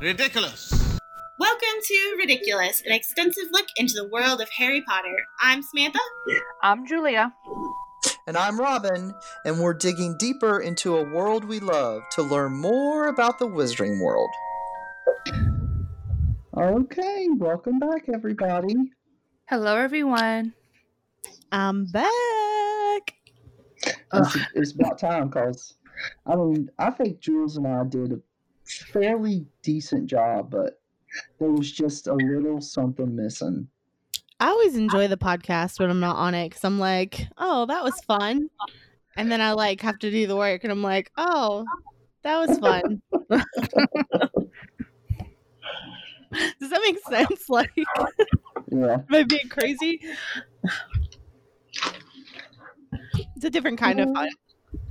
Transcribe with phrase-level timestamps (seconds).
[0.00, 0.70] Ridiculous.
[1.40, 5.16] Welcome to Ridiculous, an extensive look into the world of Harry Potter.
[5.40, 5.98] I'm Samantha.
[6.62, 7.34] I'm Julia.
[8.28, 9.12] And I'm Robin,
[9.44, 14.00] and we're digging deeper into a world we love to learn more about the Wizarding
[14.00, 14.30] World.
[16.56, 18.76] Okay, welcome back, everybody.
[19.48, 20.54] Hello, everyone.
[21.50, 23.14] I'm back.
[24.14, 25.74] It's, it's about time, cause
[26.24, 28.20] I mean, I think Jules and I did a
[28.68, 30.80] fairly decent job, but
[31.38, 33.68] there was just a little something missing.
[34.40, 37.82] I always enjoy the podcast when I'm not on it because I'm like, oh, that
[37.82, 38.48] was fun.
[39.16, 41.64] And then I like have to do the work and I'm like, oh,
[42.22, 43.02] that was fun.
[46.60, 47.44] Does that make sense?
[47.48, 47.72] Like,
[48.70, 48.94] Yeah.
[48.94, 50.00] am I being crazy?
[53.34, 54.16] It's a different kind of mm-hmm.
[54.16, 54.28] fun.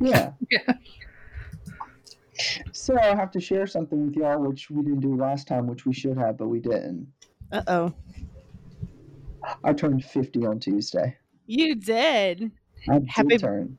[0.01, 0.31] Yeah.
[0.51, 0.73] Yeah.
[2.71, 5.85] So I have to share something with y'all, which we didn't do last time, which
[5.85, 7.07] we should have, but we didn't.
[7.51, 7.93] Uh oh.
[9.63, 11.17] I turned 50 on Tuesday.
[11.45, 12.51] You did.
[12.89, 13.77] I did Happy- turn.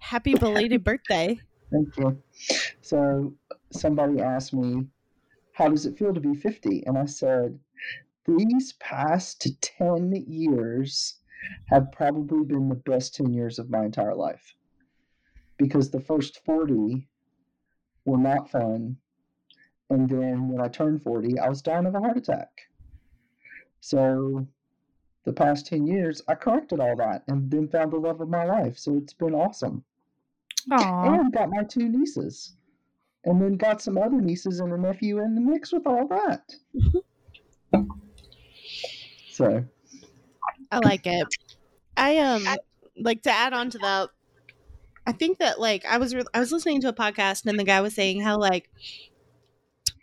[0.00, 1.38] Happy belated birthday.
[1.70, 2.20] Thank you.
[2.80, 3.32] So
[3.72, 4.86] somebody asked me,
[5.52, 6.84] How does it feel to be 50?
[6.86, 7.58] And I said,
[8.26, 11.18] These past 10 years
[11.68, 14.54] have probably been the best 10 years of my entire life.
[15.58, 17.06] Because the first 40
[18.10, 18.96] were not fun.
[19.90, 22.50] And then when I turned 40, I was dying of a heart attack.
[23.80, 24.46] So
[25.24, 28.44] the past 10 years, I corrected all that and then found the love of my
[28.44, 28.78] life.
[28.78, 29.84] So it's been awesome
[30.70, 31.14] Aw.
[31.14, 32.54] and got my two nieces
[33.24, 36.54] and then got some other nieces and a nephew in the mix with all that
[39.40, 39.64] so
[40.70, 41.26] I like it.
[41.96, 42.46] I um
[42.96, 44.10] like to add on to that.
[45.10, 47.64] I think that like I was re- I was listening to a podcast and the
[47.64, 48.70] guy was saying how like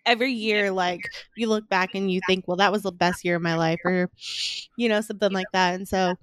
[0.06, 1.00] every year like
[1.38, 3.80] you look back and you think well that was the best year of my life
[3.86, 4.10] or
[4.76, 6.14] you know something like that and so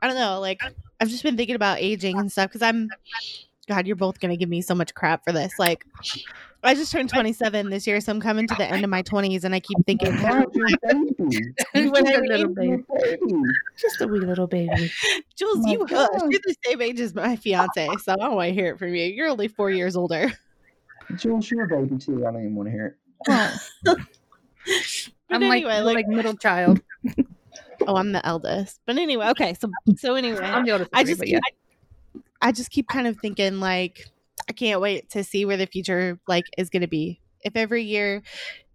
[0.00, 0.62] I don't know like
[0.98, 2.88] I've just been thinking about aging and stuff because I'm
[3.68, 5.84] God you're both gonna give me so much crap for this like
[6.62, 9.44] I just turned 27 this year so I'm coming to the end of my 20s
[9.44, 11.14] and I keep thinking God, you're a baby.
[11.74, 12.84] You're When just a mean- little baby.
[13.78, 14.92] Just a wee little baby.
[15.36, 16.20] Jules, Oh my you uh, hush.
[16.28, 18.94] You're the same age as my fiance, so I don't want to hear it from
[18.94, 19.04] you.
[19.06, 20.32] You're only four years older.
[21.16, 22.26] Jules, you're a baby too.
[22.26, 22.96] I don't even want to hear it.
[23.84, 23.98] But
[25.30, 26.80] I'm anyway, like, like, like middle child.
[27.86, 28.80] oh, I'm the eldest.
[28.86, 29.54] But anyway, okay.
[29.54, 30.90] So, so anyway, I'm the oldest.
[30.92, 31.40] I of three, just, keep, yeah.
[32.42, 34.06] I, I just keep kind of thinking like,
[34.50, 37.20] I can't wait to see where the future like is going to be.
[37.44, 38.20] If every year,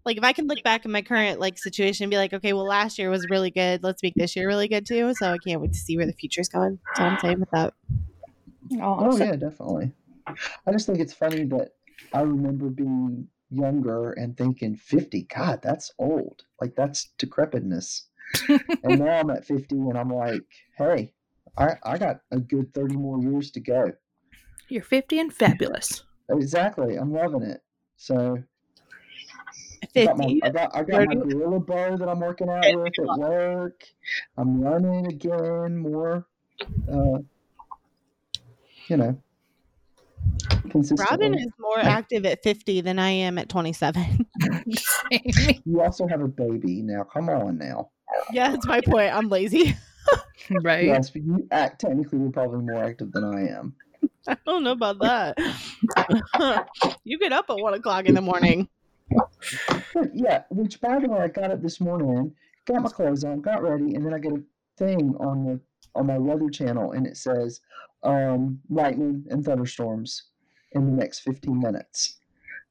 [0.06, 2.53] like, if I can look back at my current like situation and be like, okay,
[2.53, 3.84] well, last year was really good.
[3.84, 5.14] Let's make this year really good too.
[5.16, 6.80] So I can't wait to see where the future's going.
[6.88, 7.74] That's all I'm saying with that.
[8.80, 9.91] Aw, Oh yeah, definitely.
[10.25, 11.72] I just think it's funny that
[12.14, 18.08] I remember being younger and thinking 50 god that's old like that's decrepitness
[18.50, 20.41] and now i'm at 50 and i'm like
[20.80, 21.14] hey
[21.56, 23.91] i i got a good 30 more years to go
[24.70, 26.03] You're 50 and fabulous.
[26.30, 27.62] exactly i'm loving it
[27.98, 28.44] so
[29.96, 32.94] I got, my, I got, I got my gorilla bow that I'm working out with
[33.00, 33.84] at work.
[34.38, 36.26] I'm running again more,
[36.92, 37.20] uh,
[38.88, 39.18] you know.
[40.74, 44.26] Robin is more active at 50 than I am at 27.
[45.66, 47.03] You also have a baby now.
[47.03, 47.92] Come on now.
[48.32, 49.14] yeah, that's my point.
[49.16, 49.76] I'm lazy.
[50.64, 50.86] right.
[50.86, 53.76] Yes, but you act technically you're probably more active than I am.
[54.27, 56.67] I don't know about that.
[57.03, 58.67] you get up at one o'clock in the morning.
[60.13, 62.33] Yeah, which by the way, I got up this morning,
[62.66, 64.41] got my clothes on, got ready, and then I get a
[64.77, 65.59] thing on the
[65.93, 67.61] on my weather channel, and it says
[68.03, 70.23] um, lightning and thunderstorms
[70.73, 72.19] in the next 15 minutes.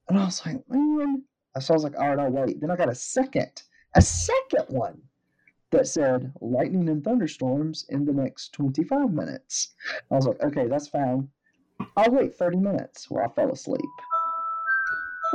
[0.08, 1.22] And I was like, man.
[1.60, 2.60] So I was like, all right, I'll wait.
[2.60, 3.62] Then I got a second,
[3.94, 5.00] a second one
[5.74, 9.74] that said lightning and thunderstorms in the next 25 minutes.
[10.10, 11.28] I was like, okay, that's fine.
[11.96, 13.80] I'll wait 30 minutes where I fell asleep.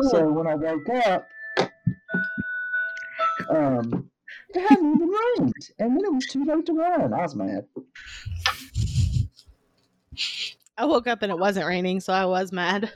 [0.10, 1.28] So when I woke up,
[3.50, 4.10] um,
[4.56, 7.14] it hadn't even rained, and then it was too late to run.
[7.14, 7.66] I was mad.
[10.78, 12.92] I woke up and it wasn't raining, so I was mad.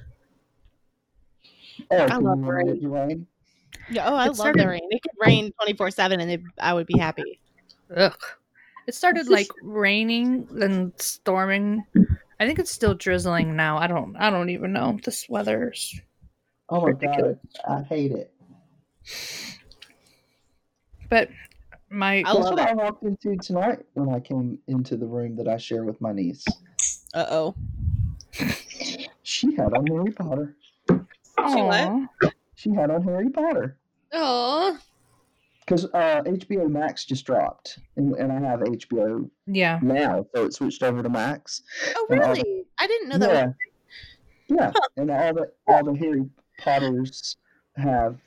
[1.91, 2.67] Oh, I love you rain.
[2.69, 3.27] it rain?
[3.89, 4.87] Yeah, oh, I It love started- the rain.
[4.89, 7.39] It could rain 24 7 and it, I would be happy.
[7.95, 8.17] Ugh.
[8.87, 11.83] It started like raining and storming.
[12.39, 13.77] I think it's still drizzling now.
[13.77, 14.15] I don't.
[14.17, 14.99] I don't even know.
[15.03, 15.99] This weather's
[16.69, 17.37] Oh my Ridiculous.
[17.65, 18.33] god, I hate it.
[21.09, 21.29] But
[21.89, 22.67] my I That's love what it.
[22.67, 26.11] I walked into tonight when I came into the room that I share with my
[26.11, 26.43] niece.
[27.13, 27.55] Uh oh.
[29.21, 30.55] She had on Harry Potter.
[30.89, 32.09] She what?
[32.55, 33.77] She had on Harry Potter
[34.11, 34.77] Oh,
[35.73, 39.79] because uh, HBO Max just dropped, and, and I have HBO Yeah.
[39.81, 41.63] now, so it switched over to Max.
[41.95, 42.65] oh, all the- really?
[42.79, 43.31] I didn't know that.
[44.49, 46.23] yeah, was- yeah, and all the all the Harry
[46.59, 47.37] Potters
[47.75, 48.17] have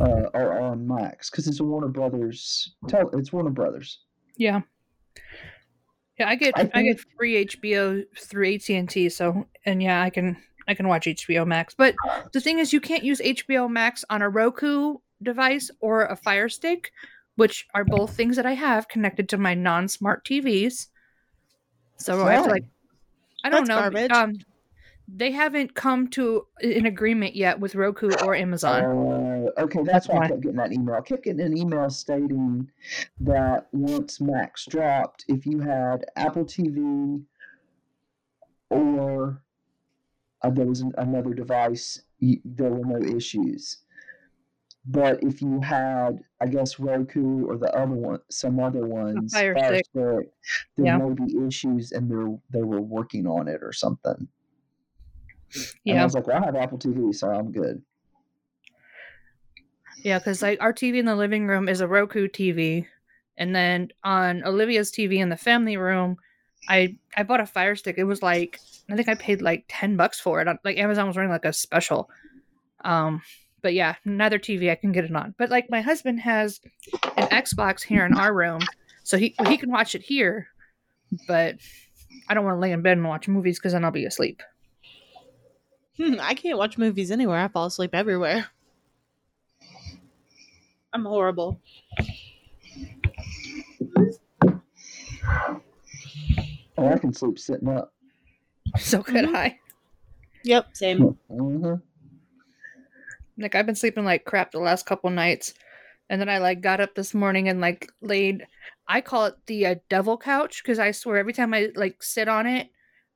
[0.00, 2.74] uh, are on Max because it's a Warner Brothers.
[2.88, 4.00] Tell it's Warner Brothers.
[4.36, 4.60] Yeah.
[6.18, 9.08] Yeah, I get I I, get free HBO through AT and T.
[9.08, 10.36] So and yeah, I can
[10.66, 11.74] I can watch HBO Max.
[11.74, 11.94] But
[12.32, 16.48] the thing is, you can't use HBO Max on a Roku device or a Fire
[16.48, 16.92] Stick,
[17.36, 20.88] which are both things that I have connected to my non-smart TVs.
[21.96, 22.64] So I have to like
[23.44, 23.80] I don't That's know.
[23.80, 24.10] garbage.
[24.10, 24.34] Um,
[25.10, 28.84] they haven't come to an agreement yet with Roku or Amazon.
[28.84, 30.24] Uh, okay, that's why why.
[30.24, 30.94] I kept getting that email.
[30.96, 32.70] I kept getting an email stating
[33.20, 37.22] that once Max dropped, if you had Apple TV
[38.68, 39.42] or
[40.42, 43.78] uh, there was an, another device, you, there were no issues.
[44.88, 49.54] But if you had, I guess, Roku or the other one, some other ones, Fire
[49.54, 50.24] Fire there
[50.78, 50.98] Yeah.
[50.98, 54.28] may be issues, and they they were working on it or something.
[55.88, 57.82] And I was like, well, I have Apple TV, so I'm good.
[60.02, 62.86] Yeah, because like our TV in the living room is a Roku TV,
[63.36, 66.16] and then on Olivia's TV in the family room,
[66.68, 67.96] I I bought a Fire Stick.
[67.98, 70.58] It was like I think I paid like ten bucks for it.
[70.64, 72.10] Like Amazon was running like a special.
[72.84, 73.22] Um,
[73.62, 75.34] but yeah, neither TV I can get it on.
[75.38, 76.60] But like my husband has
[77.16, 78.60] an Xbox here in our room,
[79.04, 80.48] so he he can watch it here.
[81.26, 81.56] But
[82.28, 84.42] I don't want to lay in bed and watch movies because then I'll be asleep.
[85.96, 87.38] Hmm, I can't watch movies anywhere.
[87.38, 88.46] I fall asleep everywhere.
[90.92, 91.60] I'm horrible.
[96.76, 97.92] Oh, I can sleep sitting up.
[98.78, 99.34] So could Mhm.
[99.36, 99.58] I.
[100.44, 101.18] Yep, same.
[101.28, 101.74] hmm
[103.38, 105.54] Like I've been sleeping like crap the last couple nights,
[106.10, 108.46] and then I like got up this morning and like laid.
[108.88, 112.28] I call it the uh, devil couch because I swear every time I like sit
[112.28, 112.68] on it,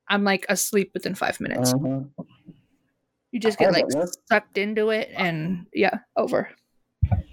[0.09, 1.73] I'm like asleep within five minutes.
[1.73, 2.25] Uh-huh.
[3.31, 3.87] you just get like
[4.29, 6.51] sucked into it, and yeah, over.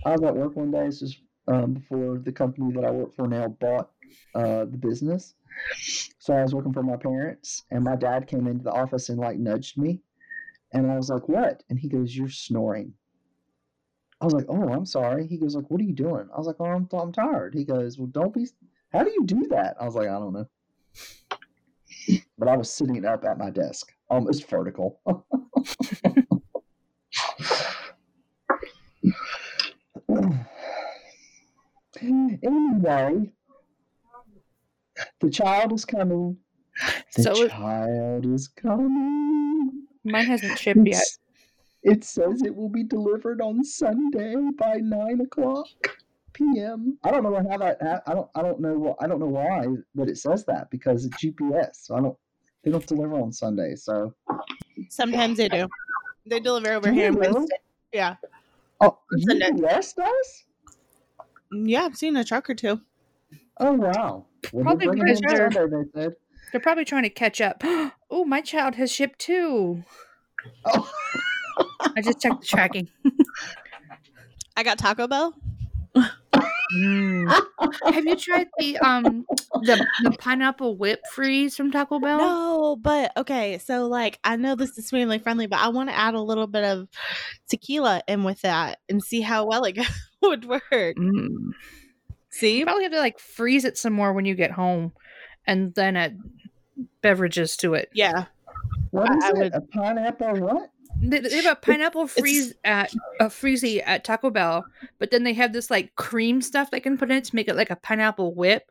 [0.06, 0.86] I was at work one day.
[0.86, 3.92] This is um, before the company that I work for now bought
[4.36, 5.34] uh, the business.
[6.20, 9.20] So I was working for my parents, and my dad came into the office and
[9.20, 10.02] like nudged me,
[10.72, 12.94] and I was like, "What?" And he goes, "You're snoring."
[14.22, 16.48] I was like, "Oh, I'm sorry." He goes, "Like, what are you doing?" I was
[16.48, 18.48] like, "Oh, I'm, I'm tired." He goes, "Well, don't be.
[18.92, 20.48] How do you do that?" I was like, "I don't know."
[22.38, 25.02] But I was sitting up at my desk, almost vertical.
[32.02, 33.32] anyway,
[35.20, 36.38] the child is coming.
[37.16, 39.49] The So child is coming.
[40.04, 41.04] Mine hasn't shipped yet.
[41.84, 45.68] It says it will be delivered on Sunday by nine o'clock
[46.34, 46.98] p.m.
[47.04, 47.78] I don't know how that.
[47.82, 48.30] ha- I don't.
[48.36, 48.78] I don't know.
[48.78, 49.66] What, I don't know why,
[49.96, 51.70] but it says that because it's GPS.
[51.76, 52.18] So I don't.
[52.64, 53.76] They don't deliver on Sunday.
[53.76, 54.14] So
[54.90, 55.68] Sometimes they do.
[56.26, 57.34] They deliver over Do here in really?
[57.34, 57.58] Winston.
[57.94, 58.16] Yeah.
[58.82, 59.50] oh, Sunday.
[59.52, 60.44] UPS does.
[61.54, 62.82] Mm, yeah, I've seen a truck or two.
[63.62, 64.26] Oh wow.
[64.52, 66.16] Well, Probably they're bringing because in they're- Sunday.
[66.52, 67.62] They're probably trying to catch up.
[68.12, 69.84] oh, my child has shipped too.
[70.66, 70.92] Oh.
[71.96, 72.90] I just checked the tracking.
[74.56, 75.36] I got Taco Bell.
[76.76, 77.46] Mm.
[77.92, 79.26] Have you tried the um
[79.64, 82.18] the the pineapple whip freeze from Taco Bell?
[82.20, 83.58] No, but okay.
[83.58, 86.46] So, like, I know this is family friendly, but I want to add a little
[86.46, 86.88] bit of
[87.48, 89.80] tequila in with that and see how well it
[90.22, 90.64] would work.
[90.72, 91.52] Mm.
[92.30, 92.60] See?
[92.60, 94.94] You probably have to like freeze it some more when you get home,
[95.48, 96.20] and then add
[97.02, 97.90] beverages to it.
[97.94, 98.26] Yeah.
[98.92, 99.38] What I- is I it?
[99.38, 100.70] would- A pineapple what?
[101.02, 102.92] They, they have a pineapple freeze at
[103.22, 104.66] a freezy at Taco Bell,
[104.98, 107.48] but then they have this like cream stuff they can put in it to make
[107.48, 108.70] it like a pineapple whip.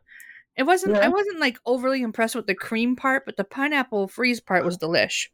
[0.55, 0.95] It wasn't.
[0.95, 1.05] Yeah.
[1.05, 4.77] I wasn't like overly impressed with the cream part, but the pineapple freeze part was
[4.77, 5.29] delish.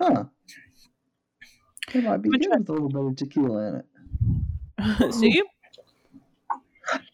[0.00, 0.24] Huh.
[1.92, 3.82] It might be good with a little bit of tequila in
[5.02, 5.14] it.
[5.14, 5.42] See?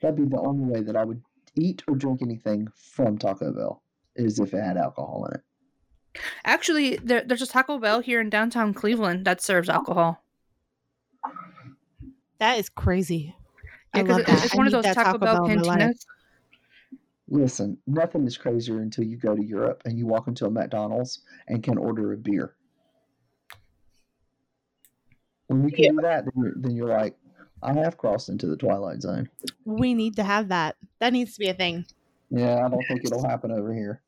[0.02, 1.22] That'd be the only way that I would
[1.54, 3.82] eat or drink anything from Taco Bell
[4.20, 6.20] is if it had alcohol in it.
[6.44, 10.22] Actually, there, there's a Taco Bell here in downtown Cleveland that serves alcohol.
[12.38, 13.34] That is crazy.
[13.94, 14.44] Yeah, I 'cause love it- that.
[14.44, 15.78] it's I one of those that Taco, Bell in my life.
[15.78, 16.06] cantinas.
[17.28, 21.20] Listen, nothing is crazier until you go to Europe and you walk into a McDonald's
[21.46, 22.56] and can order a beer.
[25.46, 27.16] When you can do that, then you're, then you're like,
[27.62, 29.28] I have crossed into the twilight zone.
[29.64, 30.76] We need to have that.
[30.98, 31.84] That needs to be a thing.
[32.30, 34.00] Yeah, I don't think it'll happen over here.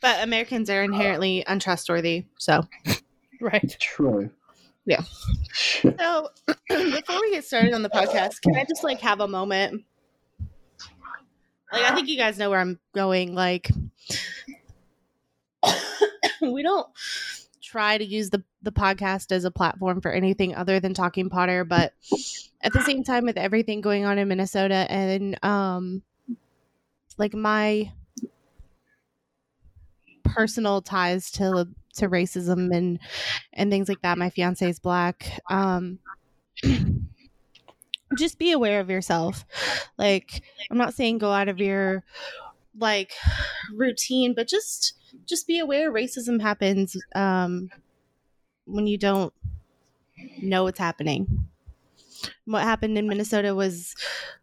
[0.00, 2.24] But Americans are inherently untrustworthy.
[2.38, 2.66] So,
[3.40, 3.76] Right.
[3.80, 4.30] True.
[4.84, 5.02] Yeah.
[5.54, 6.28] So
[6.68, 9.84] before we get started on the podcast, can I just like have a moment?
[11.72, 13.34] Like I think you guys know where I'm going.
[13.34, 13.70] Like
[16.42, 16.86] we don't
[17.62, 21.64] try to use the the podcast as a platform for anything other than talking Potter,
[21.64, 21.94] but
[22.60, 26.02] at the same time with everything going on in Minnesota and um
[27.16, 27.92] like my
[30.34, 32.98] personal ties to to racism and
[33.52, 34.18] and things like that.
[34.18, 35.40] My fiance is black.
[35.50, 35.98] Um
[38.18, 39.44] just be aware of yourself.
[39.98, 42.04] Like I'm not saying go out of your
[42.78, 43.12] like
[43.74, 44.94] routine, but just
[45.26, 47.70] just be aware racism happens um
[48.64, 49.32] when you don't
[50.42, 51.48] know what's happening.
[52.44, 53.94] What happened in Minnesota was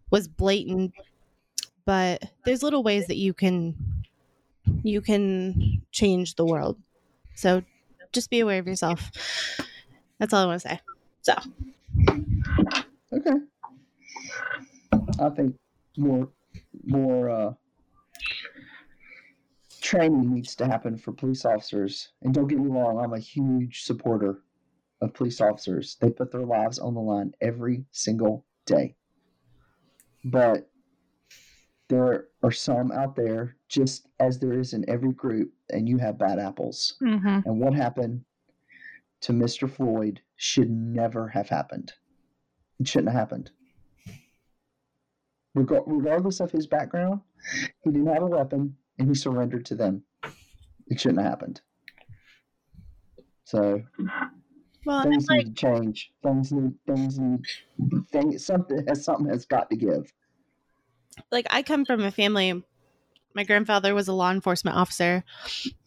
[0.09, 0.93] was blatant,
[1.85, 3.75] but there's little ways that you can
[4.83, 6.77] you can change the world.
[7.35, 7.63] So
[8.11, 9.11] just be aware of yourself.
[10.19, 10.79] That's all I want to say.
[11.21, 11.33] So
[13.13, 13.31] Okay.
[15.19, 15.55] I think
[15.97, 16.29] more
[16.85, 17.53] more uh,
[19.81, 22.09] training needs to happen for police officers.
[22.21, 24.43] And don't get me wrong, I'm a huge supporter
[25.01, 25.97] of police officers.
[26.01, 28.95] They put their lives on the line every single day.
[30.25, 30.69] But
[31.89, 36.17] there are some out there, just as there is in every group, and you have
[36.17, 36.95] bad apples.
[37.01, 37.47] Mm-hmm.
[37.47, 38.23] And what happened
[39.21, 39.69] to Mr.
[39.69, 41.93] Floyd should never have happened.
[42.79, 43.51] It shouldn't have happened.
[45.55, 47.21] Reg- regardless of his background,
[47.83, 50.03] he didn't have a weapon and he surrendered to them.
[50.87, 51.61] It shouldn't have happened.
[53.45, 53.81] So
[54.85, 56.11] well, things like need to change.
[56.21, 57.45] Things need things need
[58.11, 60.11] things something has something has got to give.
[61.31, 62.63] Like I come from a family.
[63.33, 65.23] My grandfather was a law enforcement officer,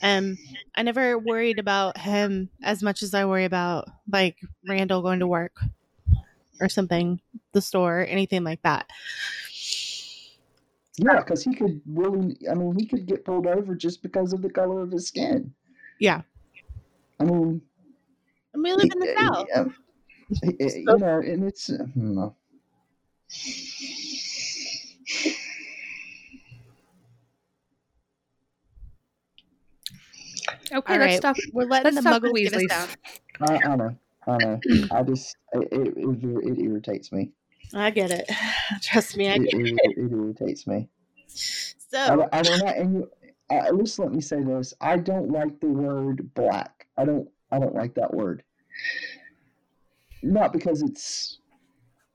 [0.00, 0.38] and
[0.76, 4.36] I never worried about him as much as I worry about like
[4.68, 5.56] Randall going to work
[6.60, 7.20] or something,
[7.52, 8.88] the store, anything like that.
[10.96, 14.42] Yeah, because he could really I mean he could get pulled over just because of
[14.42, 15.52] the color of his skin.
[15.98, 16.22] Yeah,
[17.18, 17.62] I mean
[18.52, 19.46] and we live in the south.
[19.48, 19.64] yeah.
[20.42, 21.86] Uh, you know, and it's uh,
[30.72, 31.36] Okay, All let's right, talk.
[31.52, 32.68] we're letting let's the talk muggles get us Weasleys.
[32.68, 32.88] down.
[33.40, 33.96] I, I know,
[34.26, 34.60] I know.
[34.92, 37.32] I just it it, it, it irritates me.
[37.74, 38.28] I get it.
[38.82, 39.80] Trust me, I It, get it.
[39.82, 40.88] it, it irritates me.
[41.28, 43.10] So don't- I don't like, and you,
[43.50, 46.86] uh, at least let me say this: I don't like the word black.
[46.96, 48.44] I don't, I don't like that word.
[50.22, 51.38] Not because it's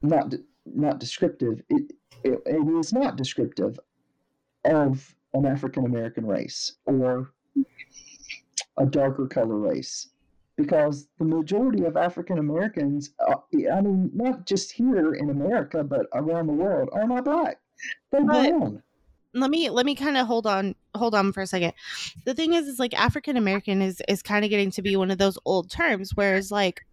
[0.01, 0.33] not
[0.65, 1.61] not descriptive.
[1.69, 1.91] It,
[2.23, 3.79] it it is not descriptive
[4.63, 7.31] of an African American race or
[8.77, 10.09] a darker color race.
[10.57, 13.35] Because the majority of African Americans, uh,
[13.71, 17.59] I mean, not just here in America, but around the world, are not black.
[18.11, 18.83] They're But- brown.
[19.33, 21.73] let me let me kind of hold on hold on for a second
[22.23, 25.11] the thing is is like african american is is kind of getting to be one
[25.11, 26.85] of those old terms whereas like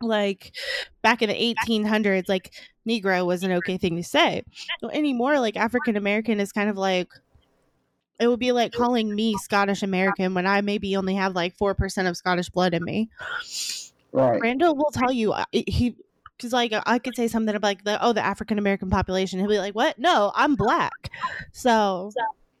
[0.00, 0.52] like
[1.02, 1.34] back in the
[1.68, 2.52] 1800s like
[2.88, 4.44] negro was an okay thing to say
[4.80, 7.08] so anymore like african american is kind of like
[8.18, 12.08] it would be like calling me scottish american when i maybe only have like 4%
[12.08, 13.10] of scottish blood in me
[14.12, 14.40] Right.
[14.40, 15.94] randall will tell you uh, he
[16.36, 19.48] because like i could say something about like the oh the african american population he'll
[19.48, 21.10] be like what no i'm black
[21.52, 22.10] so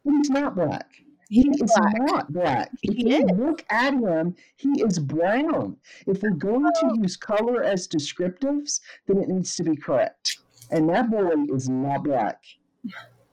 [0.04, 0.90] he's not black.
[1.28, 2.70] he He is black not black.
[2.82, 3.38] If He you is.
[3.38, 5.76] look at him, he is brown.
[6.06, 10.38] If we're going to use color as descriptives, then it needs to be correct.
[10.70, 12.44] And that boy is not black.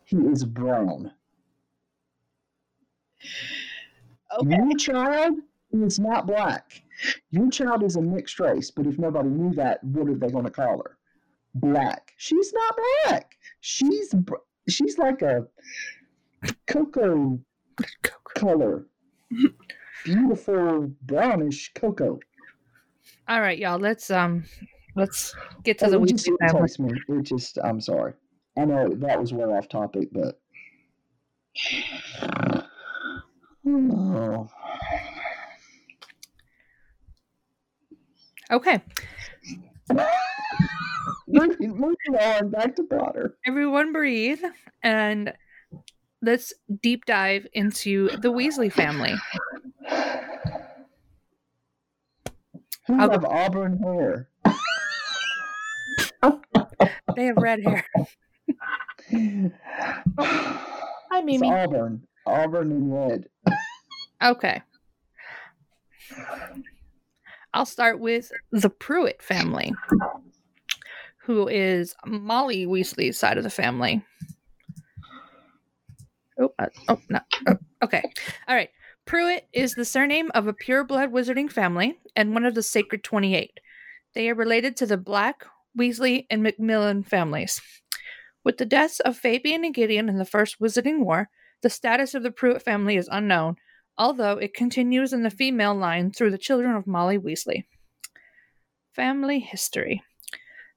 [0.05, 1.11] He is brown.
[4.39, 5.39] Okay Your child
[5.71, 6.81] is not black.
[7.31, 10.45] Your child is a mixed race, but if nobody knew that, what are they going
[10.45, 10.97] to call her?
[11.55, 12.13] Black.
[12.17, 13.35] She's not black.
[13.61, 14.13] She's
[14.69, 15.47] she's like a
[16.67, 17.39] cocoa
[18.35, 18.87] color.
[20.05, 22.19] Beautiful brownish cocoa.
[23.27, 23.79] All right, y'all.
[23.79, 24.43] Let's um,
[24.95, 26.91] let's get to And the it just irritates me.
[27.09, 28.13] It just I'm sorry.
[28.57, 30.39] I know that was way off topic, but
[33.65, 34.49] oh.
[38.51, 38.81] Okay,
[41.27, 43.35] moving, moving on back to Potter.
[43.47, 44.41] everyone breathe
[44.83, 45.33] and
[46.21, 49.13] let's deep dive into the Weasley family.
[52.87, 54.29] Who I'll go- auburn hair?
[57.15, 57.85] They have red hair.
[60.19, 63.25] hi It's mimi auburn, auburn and red.
[64.21, 64.61] Okay.
[67.53, 69.73] I'll start with the Prewett family,
[71.17, 74.03] who is Molly Weasley's side of the family.
[76.39, 77.19] Oh, uh, oh, no.
[77.47, 78.01] Oh, okay.
[78.47, 78.69] All right.
[79.05, 83.59] Prewett is the surname of a pureblood wizarding family and one of the Sacred 28.
[84.15, 85.45] They are related to the Black,
[85.77, 87.61] Weasley, and Macmillan families.
[88.43, 91.29] With the deaths of Fabian and Gideon in the First Wizarding War,
[91.63, 93.55] the status of the Prewett family is unknown,
[93.97, 97.63] although it continues in the female line through the children of Molly Weasley.
[98.93, 100.03] Family history.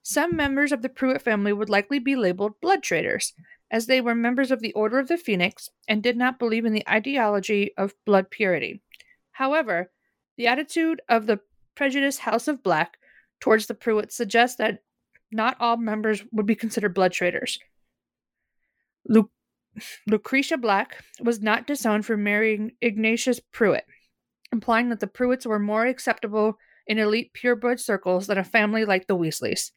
[0.03, 3.35] Some members of the Prewett family would likely be labeled blood traitors,
[3.71, 6.73] as they were members of the Order of the Phoenix and did not believe in
[6.73, 8.81] the ideology of blood purity.
[9.33, 9.91] However,
[10.37, 11.41] the attitude of the
[11.75, 12.97] prejudiced House of Black
[13.41, 14.79] towards the Prewetts suggests that
[15.33, 17.59] not all members would be considered blood traitors.
[19.09, 19.31] Lu-
[20.07, 23.87] Lucretia Black was not disowned for marrying Ignatius Prewett,
[24.53, 29.07] implying that the Prewetts were more acceptable in elite purebred circles than a family like
[29.07, 29.73] the Weasleys.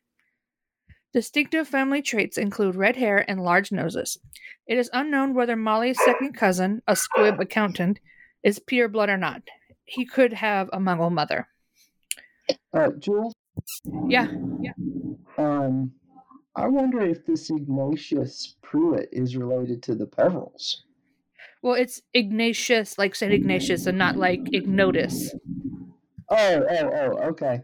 [1.11, 4.19] Distinctive family traits include red hair and large noses.
[4.67, 7.99] It is unknown whether Molly's second cousin, a squib accountant,
[8.43, 9.41] is pureblood or not.
[9.85, 11.47] He could have a Muggle mother.
[12.73, 13.33] Uh, Jules,
[14.07, 14.27] Yeah.
[14.61, 14.73] Yeah,
[15.37, 15.93] um,
[16.59, 20.81] I wonder if this Ignatius Prewett is related to the Peverells.
[21.61, 25.29] well, it's Ignatius, like Saint Ignatius, and not like Ignotus.
[26.29, 27.61] Oh, oh, oh, okay.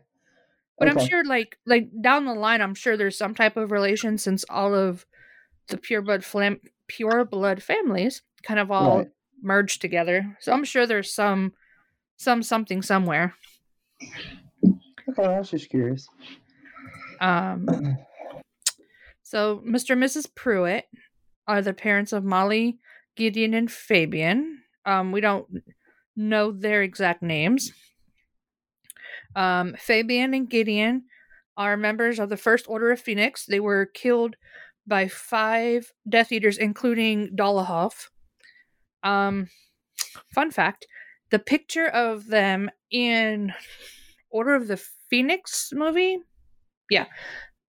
[0.79, 4.17] But I'm sure, like, like down the line, I'm sure there's some type of relation
[4.17, 5.05] since all of
[5.67, 9.07] the pureblood flam- pure blood families kind of all Right.
[9.41, 10.37] merged together.
[10.39, 11.53] So I'm sure there's some,
[12.17, 13.35] some something somewhere.
[15.09, 16.07] Okay, I was just curious.
[17.21, 17.65] Um,
[19.35, 19.89] so Mr.
[19.89, 20.33] and Mrs.
[20.33, 20.85] Prewett
[21.45, 22.79] are the parents of Molly,
[23.17, 24.61] Gideon, and Fabian.
[24.85, 25.45] Um, we don't
[26.15, 27.73] know their exact names.
[29.35, 31.03] Um, Fabian and Gideon
[31.57, 33.45] are members of the First Order of Phoenix.
[33.45, 34.37] They were killed
[34.87, 38.07] by five Death Eaters, including Dolohov.
[39.03, 39.49] Um,
[40.33, 40.87] fun fact:
[41.29, 43.51] the picture of them in
[44.29, 46.19] Order of the Phoenix movie,
[46.89, 47.07] yeah,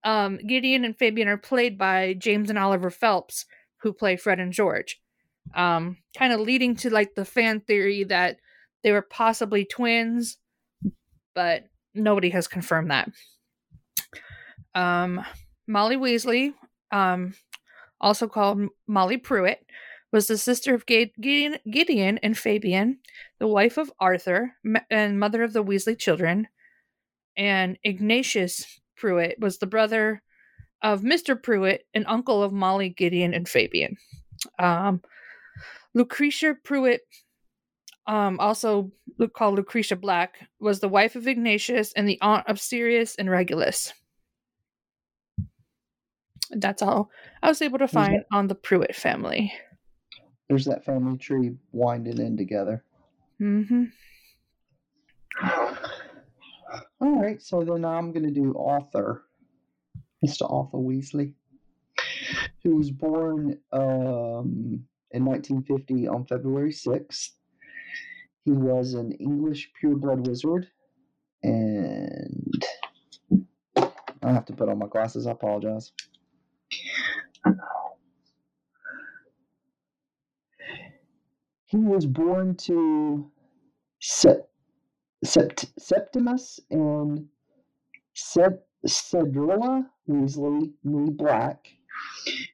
[0.07, 3.45] um, Gideon and Fabian are played by James and Oliver Phelps,
[3.79, 5.01] who play Fred and George.
[5.55, 8.39] Um, kind of leading to like the fan theory that
[8.85, 10.39] they were possibly twins,
[11.35, 13.11] but nobody has confirmed that.
[14.77, 15.25] Um,
[15.67, 16.55] Molly Weasley,
[16.93, 17.35] um,
[18.01, 19.67] also called Molly Prewett,
[20.13, 22.99] was the sister of Gideon, Gideon and Fabian,
[23.41, 24.55] the wife of Arthur,
[24.89, 26.47] and mother of the Weasley children.
[27.37, 30.23] And Ignatius Prewett was the brother
[30.83, 31.41] of Mr.
[31.41, 33.97] Prewett and uncle of Molly, Gideon, and Fabian.
[34.59, 35.03] Um,
[35.95, 37.01] Lucretia Prewett,
[38.07, 38.93] um, also
[39.35, 43.93] called Lucretia Black, was the wife of Ignatius and the aunt of Sirius and Regulus.
[46.51, 47.11] That's all
[47.43, 49.53] I was able to that- find on the Prewett family.
[50.49, 52.85] There's that family tree winding in together.
[53.39, 53.87] hmm
[57.01, 59.25] All right, so then I'm going to do Arthur,
[60.25, 60.51] Mr.
[60.51, 61.35] Arthur Weasley,
[62.63, 67.31] who was born um, in 1950 on February 6th.
[68.45, 70.69] He was an English pureblood wizard,
[71.43, 72.65] and
[74.23, 75.27] I have to put on my glasses.
[75.27, 75.93] I apologize.
[81.67, 83.31] He was born to
[85.27, 87.29] Sept- Septimus and
[88.15, 91.67] Ced- Cedrella Weasley, me Black,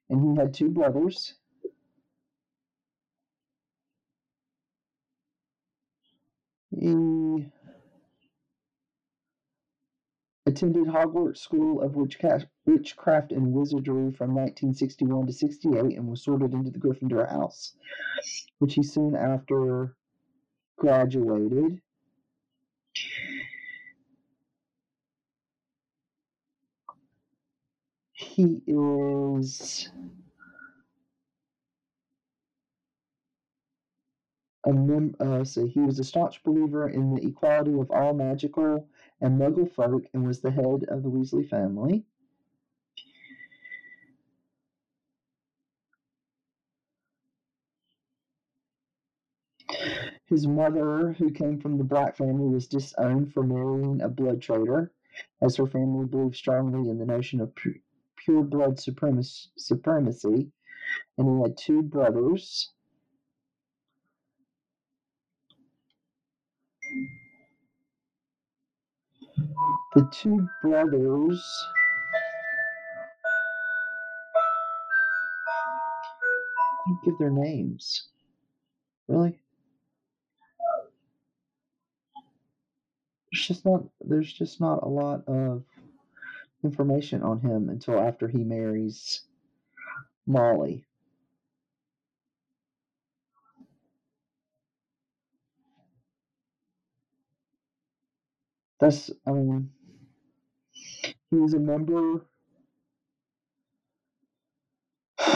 [0.09, 1.35] and he had two brothers.
[6.71, 7.47] He
[10.47, 16.71] attended Hogwarts School of Witchcraft and Wizardry from 1961 to 68 and was sorted into
[16.71, 17.77] the Gryffindor House,
[18.59, 19.95] which he soon after
[20.79, 21.83] graduated.
[28.33, 29.91] He is
[34.65, 38.89] a mem- uh, so he was a staunch believer in the equality of all magical
[39.21, 42.05] and muggle folk and was the head of the Weasley family.
[50.27, 54.91] His mother, who came from the Black family, was disowned for marrying a blood traitor,
[55.41, 57.79] as her family believed strongly in the notion of pu-
[58.25, 60.51] pure blood supremacy, supremacy.
[61.19, 62.71] And he had two brothers.
[69.95, 71.67] the two brothers.
[76.87, 78.09] Didn't give their names.
[79.09, 79.39] Really?
[83.31, 85.65] There's just not there's just not a lot of
[86.65, 89.23] information on him until after he marries
[90.27, 90.85] Molly.
[98.81, 99.71] That's I mean
[101.31, 102.27] he was a member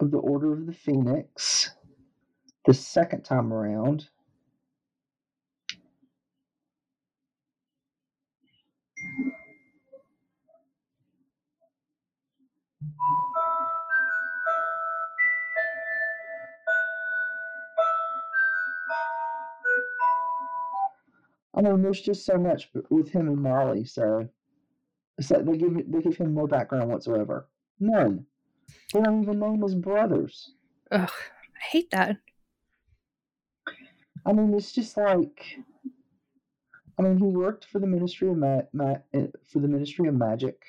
[0.00, 1.70] of the Order of the Phoenix
[2.66, 4.08] the second time around.
[21.56, 24.28] I mean, there's just so much with him and Molly, so
[25.30, 27.48] like they give they give him no background whatsoever.
[27.80, 28.26] None.
[28.92, 30.52] They don't even name his brothers.
[30.90, 32.18] Ugh, I hate that.
[34.26, 35.40] I mean, it's just like,
[36.98, 40.14] I mean, he worked for the Ministry of Ma- Ma- eh, for the Ministry of
[40.14, 40.60] Magic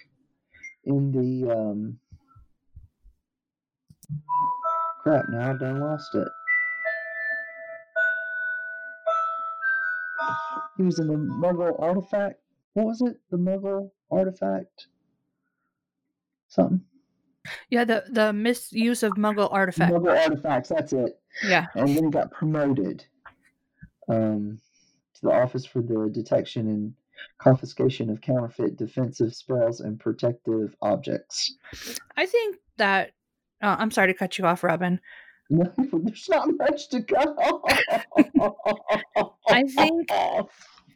[0.86, 2.00] in the um.
[5.02, 5.26] Crap!
[5.30, 6.28] Now I've done lost it.
[10.78, 12.40] He was in the Muggle artifact.
[12.74, 13.18] What was it?
[13.32, 14.88] The Muggle artifact.
[16.48, 16.82] Something.
[17.70, 19.94] Yeah, the the misuse of Muggle artifact.
[19.94, 20.70] Muggle artifacts.
[20.70, 21.20] That's it.
[21.44, 21.68] Yeah.
[21.76, 23.06] and then he got promoted
[24.10, 24.60] um,
[25.16, 26.94] to the Office for the Detection and
[27.40, 31.56] Confiscation of Counterfeit Defensive Spells and Protective Objects.
[32.16, 33.12] I think that
[33.62, 35.00] uh, I'm sorry to cut you off, Robin.
[35.50, 37.36] There's not much to go.
[39.50, 40.10] I think-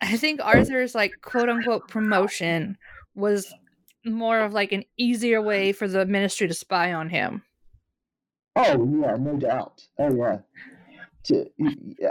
[0.04, 2.78] I think Arthur's like quote unquote promotion
[3.14, 3.54] was
[4.04, 7.44] more of like an easier way for the ministry to spy on him.
[8.56, 9.86] Oh yeah, no doubt.
[10.00, 10.40] Oh yeah.
[11.26, 11.46] To,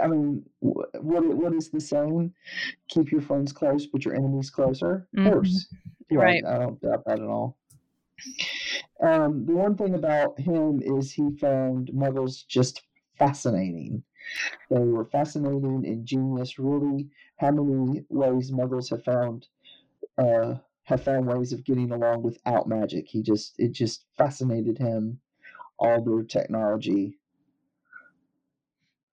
[0.01, 2.33] I mean, what what is the saying?
[2.87, 5.05] Keep your friends close, but your enemies closer.
[5.17, 5.31] Of Mhm.
[5.33, 5.67] course,
[6.09, 6.45] Yeah, Right.
[6.45, 7.57] I don't doubt that at all.
[9.01, 12.83] Um, the one thing about him is he found Muggles just
[13.17, 14.03] fascinating.
[14.69, 16.59] They were fascinating, ingenious.
[16.59, 19.47] Really, how many ways Muggles have found
[20.17, 23.07] uh, have found ways of getting along without magic?
[23.07, 25.19] He just it just fascinated him
[25.79, 27.17] all their technology,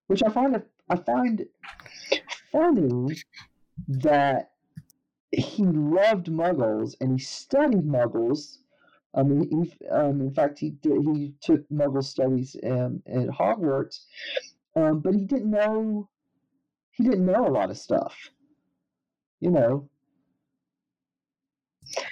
[0.06, 1.46] which I find I find
[2.52, 3.16] funny
[3.88, 4.52] that
[5.30, 8.58] he loved Muggles and he studied Muggles.
[9.14, 14.04] I mean, he, um, in fact, he did, he took Muggle studies um, at Hogwarts,
[14.76, 16.08] um, but he didn't know
[16.92, 18.16] he didn't know a lot of stuff.
[19.40, 19.88] You know,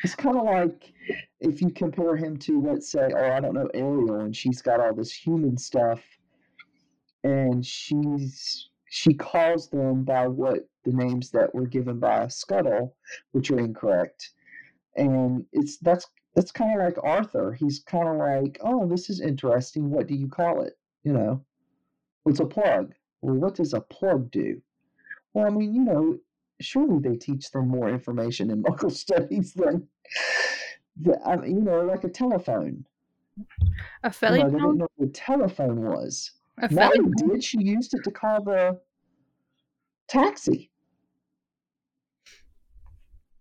[0.04, 0.92] it's kind of like
[1.40, 4.80] if you compare him to, let's say, oh, I don't know, Ariel, and she's got
[4.80, 6.02] all this human stuff,
[7.24, 12.96] and she's she calls them by what the names that were given by Scuttle,
[13.32, 14.30] which are incorrect,
[14.96, 16.06] and it's that's
[16.37, 17.55] that's kind of like Arthur.
[17.55, 19.90] He's kind of like, oh, this is interesting.
[19.90, 20.79] What do you call it?
[21.03, 21.44] You know,
[22.25, 22.94] what's a plug?
[23.22, 24.61] Well, what does a plug do?
[25.33, 26.18] Well, I mean, you know,
[26.61, 29.88] surely they teach them more information in local studies than,
[31.01, 32.85] the, I mean, you know, like a telephone.
[34.03, 36.33] A You know, they didn't know what a telephone was.
[36.61, 37.42] a Molly did.
[37.42, 38.79] She used it to call the
[40.07, 40.70] taxi.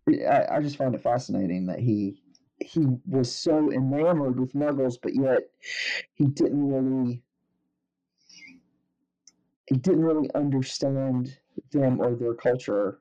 [0.08, 2.22] I, I just found it fascinating that he
[2.66, 5.44] he was so enamored with Muggles, but yet
[6.16, 7.22] he didn't really
[9.68, 11.38] he didn't really understand
[11.72, 13.00] them or their culture.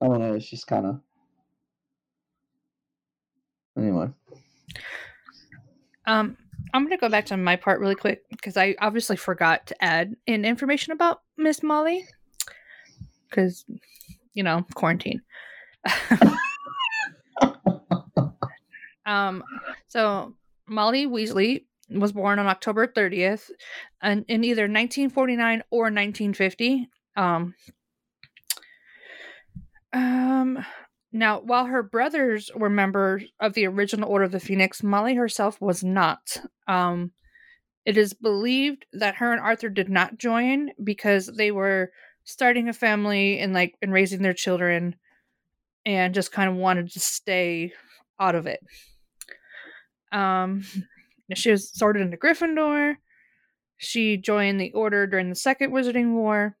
[0.00, 0.34] I don't know.
[0.34, 1.00] It's just kind of
[3.76, 4.08] anyway.
[6.06, 6.36] Um,
[6.72, 10.14] I'm gonna go back to my part really quick because I obviously forgot to add
[10.26, 12.06] in information about Miss Molly
[13.28, 13.64] because
[14.34, 15.22] you know quarantine.
[19.06, 19.42] um,
[19.88, 20.34] so
[20.66, 23.50] Molly Weasley was born on October 30th,
[24.00, 26.88] and in either 1949 or 1950.
[27.16, 27.54] Um,
[29.92, 30.64] um,
[31.12, 35.60] now, while her brothers were members of the original Order of the Phoenix, Molly herself
[35.60, 36.38] was not.
[36.66, 37.12] Um,
[37.84, 41.92] it is believed that her and Arthur did not join because they were
[42.24, 44.96] starting a family and like and raising their children,
[45.84, 47.72] and just kind of wanted to stay
[48.18, 48.60] out of it.
[50.14, 50.64] Um,
[51.34, 52.96] she was sorted into Gryffindor.
[53.76, 56.56] She joined the Order during the Second Wizarding War.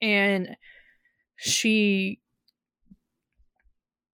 [0.00, 0.56] and
[1.36, 2.18] she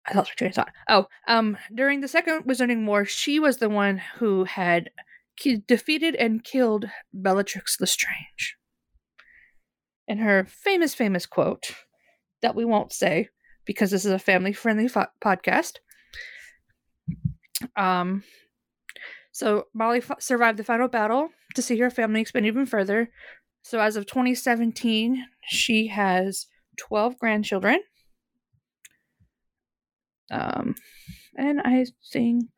[0.06, 0.72] I lost my train of thought.
[0.88, 4.90] Oh, um, during the Second Wizarding War, she was the one who had
[5.36, 8.56] ki- defeated and killed Bellatrix Lestrange.
[10.06, 11.70] And her famous, famous quote
[12.42, 13.30] that we won't say
[13.64, 15.76] because this is a family-friendly fo- podcast.
[17.76, 18.22] Um,
[19.32, 23.10] so Molly f- survived the final battle to see her family expand even further.
[23.62, 26.46] So as of 2017, she has
[26.78, 27.80] 12 grandchildren.
[30.30, 30.74] Um,
[31.36, 32.48] and I think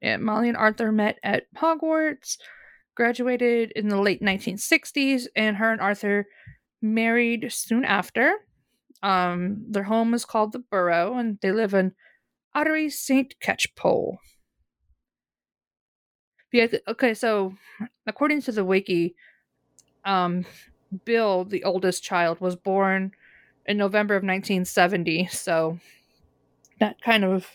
[0.00, 2.36] yeah, Molly and Arthur met at Hogwarts,
[2.94, 6.26] graduated in the late 1960s, and her and Arthur
[6.82, 8.34] married soon after.
[9.02, 11.92] Um, their home is called the Burrow, and they live in
[12.54, 13.34] Ottery St.
[13.40, 14.18] Catchpole.
[16.52, 17.54] Yeah, okay, so
[18.06, 19.16] according to the wiki,
[20.04, 20.44] um,
[21.04, 23.10] Bill, the oldest child, was born
[23.66, 25.26] in November of 1970.
[25.26, 25.80] So
[26.78, 27.46] that kind of.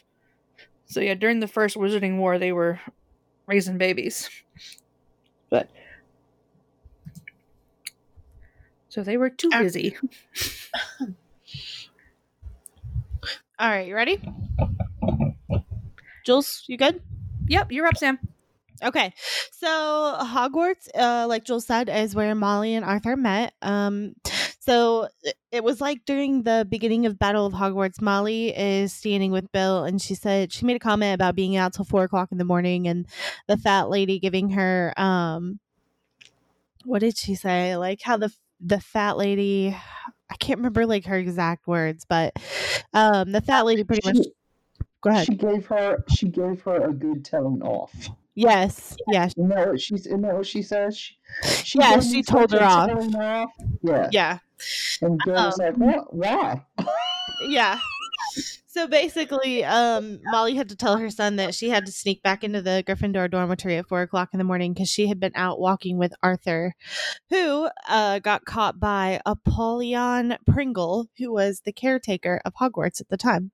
[0.85, 2.79] So yeah, during the first Wizarding War, they were
[3.47, 4.29] raising babies.
[5.49, 5.69] But.
[8.89, 9.95] So they were too busy.
[13.59, 14.21] All right, you ready?
[16.25, 17.01] Jules, you good?
[17.47, 18.19] Yep, you're up, Sam.
[18.81, 19.13] Okay,
[19.51, 19.67] so
[20.21, 23.53] Hogwarts, uh, like Jules said, is where Molly and Arthur met.
[23.61, 24.13] Um,
[24.59, 25.09] so
[25.51, 29.83] it- was like during the beginning of Battle of Hogwarts, Molly is standing with Bill,
[29.83, 32.45] and she said she made a comment about being out till four o'clock in the
[32.45, 33.05] morning, and
[33.47, 35.59] the fat lady giving her, um,
[36.85, 37.75] what did she say?
[37.75, 39.75] Like how the the fat lady,
[40.31, 42.33] I can't remember like her exact words, but
[42.93, 44.17] um, the fat lady pretty much.
[44.17, 44.31] She,
[45.01, 45.25] Go ahead.
[45.27, 47.93] she gave her she gave her a good telling off.
[48.35, 50.97] Yes, yes, Isn't that what she's isn't that what she says?
[50.97, 51.15] She,
[51.63, 52.89] she Yeah, she told her off.
[53.15, 53.49] off.
[53.81, 54.09] Yeah.
[54.11, 54.39] yeah.
[55.01, 56.65] And was Um, like, What why?
[57.47, 57.79] yeah
[58.79, 62.45] so basically um molly had to tell her son that she had to sneak back
[62.45, 65.59] into the gryffindor dormitory at four o'clock in the morning because she had been out
[65.59, 66.73] walking with arthur
[67.29, 73.17] who uh, got caught by apollyon pringle who was the caretaker of hogwarts at the
[73.17, 73.51] time.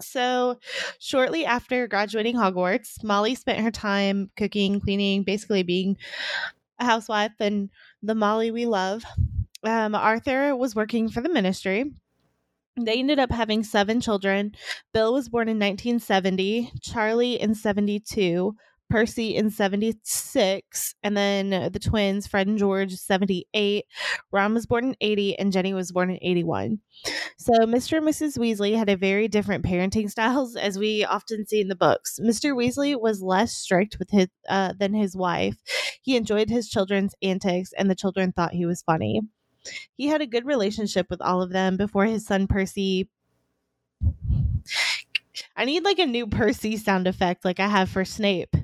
[0.00, 0.58] So
[1.00, 5.96] shortly after graduating hogwarts molly spent her time cooking cleaning basically being
[6.78, 7.68] a housewife and
[8.00, 9.02] the molly we love.
[9.64, 11.92] Um, arthur was working for the ministry
[12.80, 14.52] they ended up having seven children.
[14.92, 18.54] Bill was born in 1970, Charlie in 72,
[18.92, 23.86] Percy in 76, and then the twins, Fred and George, 78.
[24.30, 26.78] Ron was born in 80, and Ginny was born in 81.
[27.38, 27.96] So, Mr.
[27.96, 28.38] and Mrs.
[28.38, 32.18] Weasley had a very different parenting styles, as we often see in the books.
[32.20, 32.54] Mr.
[32.54, 35.56] Weasley was less strict with his uh, than his wife.
[36.02, 39.22] He enjoyed his children's antics, and the children thought he was funny.
[39.96, 43.08] He had a good relationship with all of them before his son Percy.
[45.56, 48.54] I need like a new Percy sound effect like I have for Snape.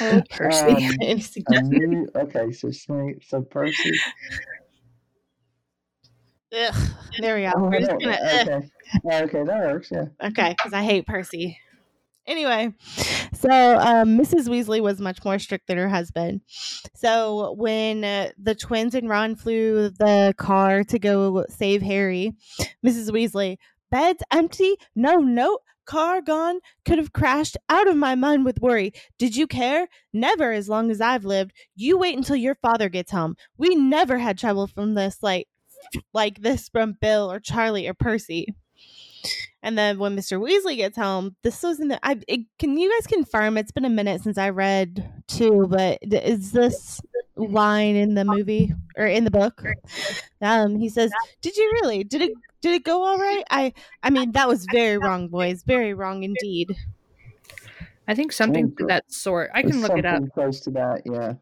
[0.00, 0.72] Oh, Percy.
[0.72, 1.70] Um, Any I suggestions?
[1.70, 3.92] knew okay, so Snape so Percy.
[6.56, 6.74] Ugh,
[7.18, 7.52] there we go.
[7.56, 8.48] Oh, We're just gonna, ugh.
[8.48, 8.70] okay.
[9.24, 10.06] Okay, that works, yeah.
[10.22, 11.58] Okay, because I hate Percy.
[12.26, 12.72] Anyway,
[13.34, 14.48] so um, Mrs.
[14.48, 16.40] Weasley was much more strict than her husband.
[16.94, 22.32] So when uh, the twins and Ron flew the car to go save Harry,
[22.84, 23.10] Mrs.
[23.10, 23.58] Weasley,
[23.90, 28.92] bed's empty, no note, car gone, could have crashed out of my mind with worry.
[29.18, 29.88] Did you care?
[30.12, 31.52] Never as long as I've lived.
[31.76, 33.36] You wait until your father gets home.
[33.58, 35.46] We never had trouble from this like
[36.14, 38.46] like this from Bill or Charlie or Percy.
[39.62, 40.38] And then when Mr.
[40.38, 41.98] Weasley gets home, this was in the.
[42.06, 43.56] I, it, can you guys confirm?
[43.56, 47.00] It's been a minute since I read two, but is this
[47.36, 49.62] line in the movie or in the book?
[50.42, 51.10] Um, he says,
[51.40, 52.04] "Did you really?
[52.04, 52.32] Did it?
[52.60, 53.44] Did it go all right?
[53.50, 53.72] I.
[54.02, 55.62] I mean, that was very wrong, boys.
[55.62, 56.76] Very wrong indeed.
[58.06, 59.50] I think something to that sort.
[59.54, 60.22] I can look it up.
[60.34, 61.34] Close to that, yeah.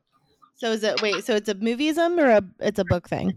[0.55, 1.03] So is it?
[1.03, 1.25] Wait.
[1.25, 2.43] So it's a movieism or a?
[2.61, 3.37] It's a book thing.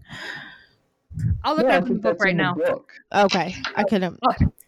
[1.44, 2.56] I'll look yeah, I up the book right the now.
[2.56, 2.92] book.
[3.14, 4.20] Okay, I couldn't.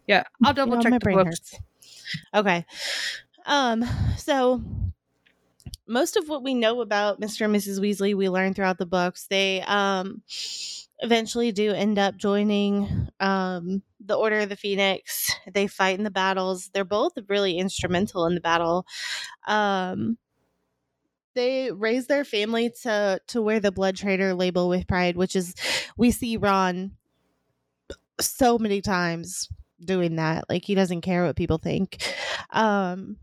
[0.08, 1.26] Yeah, I'll double You know, check my the brain books.
[1.26, 1.60] hurts.
[2.34, 2.66] Okay.
[3.46, 3.84] Um,
[4.18, 4.62] so
[5.88, 7.46] most of what we know about Mr.
[7.46, 7.80] and Mrs.
[7.80, 9.28] Weasley we learn throughout the books.
[9.28, 10.22] They um
[11.00, 15.32] eventually do end up joining um the Order of the Phoenix.
[15.52, 16.70] They fight in the battles.
[16.74, 18.86] They're both really instrumental in the battle.
[19.48, 20.18] Um
[21.38, 25.54] they raise their family to to wear the blood traitor label with pride, which is
[25.96, 26.92] we see Ron
[28.20, 29.48] so many times
[29.80, 30.46] doing that.
[30.50, 32.04] Like he doesn't care what people think.
[32.50, 33.18] Um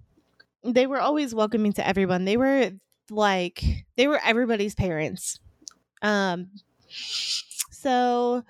[0.63, 2.25] they were always welcoming to everyone.
[2.25, 2.71] They were
[3.11, 3.63] like
[3.97, 5.41] they were everybody's parents.
[6.01, 6.51] Um
[7.71, 8.45] so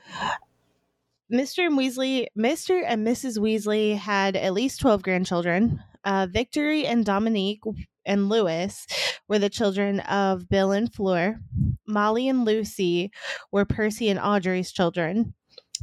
[1.32, 1.66] Mr.
[1.66, 2.82] and Weasley, Mr.
[2.86, 3.38] and Mrs.
[3.38, 5.82] Weasley had at least 12 grandchildren.
[6.04, 7.62] Uh, Victoire and Dominique
[8.04, 8.86] and Louis
[9.28, 11.40] were the children of Bill and Fleur.
[11.86, 13.10] Molly and Lucy
[13.50, 15.34] were Percy and Audrey's children.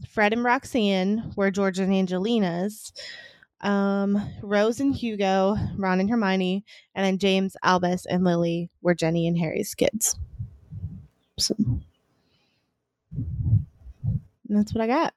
[0.10, 2.94] Fred and Roxanne were George and Angelina's.
[3.62, 9.28] Um, Rose and Hugo, Ron and Hermione, and then James, Albus, and Lily were Ginny
[9.28, 10.18] and Harry's kids.
[11.38, 11.56] So
[14.50, 15.14] that's what I got.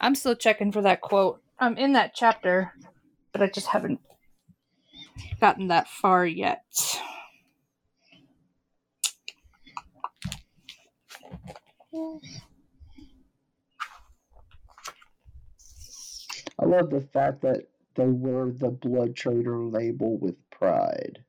[0.00, 1.40] I'm still checking for that quote.
[1.58, 2.74] I'm in that chapter,
[3.32, 4.00] but I just haven't
[5.40, 6.64] gotten that far yet.
[16.58, 21.24] I love the fact that they wear the blood traitor label with pride.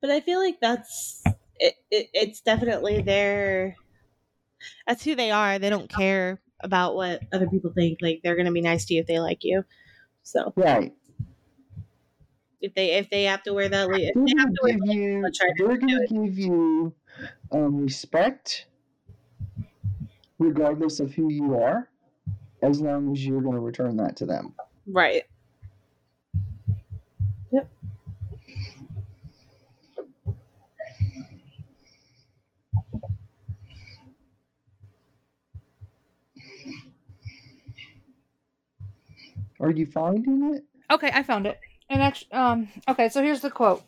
[0.00, 1.22] But I feel like that's
[1.58, 3.76] it, it, it's definitely their
[4.86, 5.58] that's who they are.
[5.58, 8.00] They don't care about what other people think.
[8.02, 9.64] Like they're gonna be nice to you if they like you.
[10.24, 10.94] So Right.
[12.60, 15.32] if they if they have to wear that, if They're have gonna wear give you
[15.58, 16.94] they're gonna give you
[17.52, 18.66] um, respect
[20.38, 21.90] regardless of who you are,
[22.62, 24.54] as long as you're gonna return that to them.
[24.86, 25.24] right.
[39.60, 40.64] Are you finding it?
[40.90, 41.58] Okay, I found it.
[41.88, 43.84] And actually, um, okay, so here's the quote.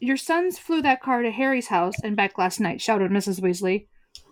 [0.00, 3.40] Your sons flew that car to Harry's house and back last night, shouted Mrs.
[3.40, 3.86] Weasley.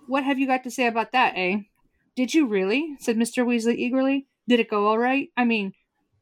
[0.06, 1.62] What have you got to say about that, eh?
[2.14, 2.96] Did you really?
[3.00, 3.44] said Mr.
[3.44, 4.26] Weasley eagerly.
[4.48, 5.28] Did it go all right?
[5.36, 5.72] I mean,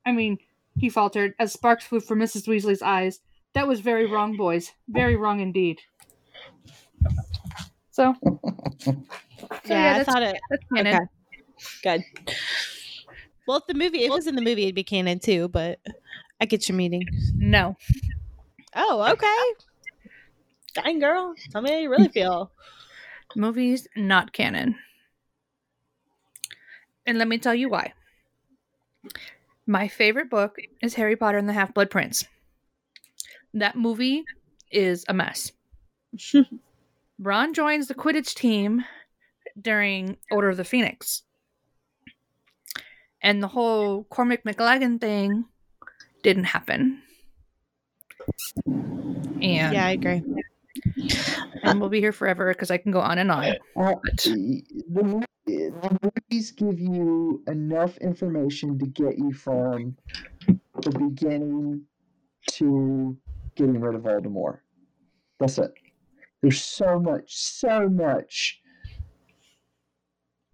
[0.06, 0.38] I mean,
[0.78, 2.48] he faltered as sparks flew from Mrs.
[2.48, 3.20] Weasley's eyes.
[3.52, 4.72] That was very wrong, boys.
[4.88, 5.80] Very wrong indeed.
[7.90, 8.14] So,
[8.78, 8.94] so
[9.66, 10.40] yeah, I that's, thought it.
[10.50, 11.08] that's canon.
[11.84, 12.02] Okay.
[12.26, 12.34] Good.
[13.46, 15.48] Well, if the movie, if it was in the movie, it'd be canon too.
[15.48, 15.80] But
[16.40, 17.06] I get your meaning.
[17.34, 17.76] No.
[18.74, 19.64] Oh, okay.
[20.74, 22.50] Dang, girl, tell me how you really feel.
[23.36, 24.76] Movies not canon.
[27.06, 27.92] And let me tell you why.
[29.66, 32.26] My favorite book is Harry Potter and the Half Blood Prince.
[33.52, 34.24] That movie
[34.70, 35.52] is a mess.
[37.18, 38.84] Ron joins the Quidditch team
[39.60, 41.22] during Order of the Phoenix.
[43.24, 45.46] And the whole Cormac McLaggen thing
[46.22, 47.00] didn't happen.
[48.66, 50.22] And, Yeah, I agree.
[51.62, 53.44] and we'll be here forever because I can go on and on.
[53.44, 55.98] Uh, But- the, the
[56.30, 59.96] movies give you enough information to get you from
[60.46, 61.82] the beginning
[62.52, 63.16] to
[63.54, 64.58] getting rid of Voldemort.
[65.40, 65.72] That's it.
[66.42, 68.60] There's so much, so much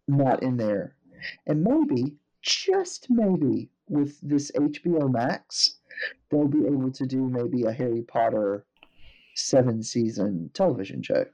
[0.07, 0.95] not in there.
[1.47, 5.79] And maybe, just maybe, with this HBO Max,
[6.31, 8.65] they'll be able to do maybe a Harry Potter
[9.35, 11.25] seven season television show.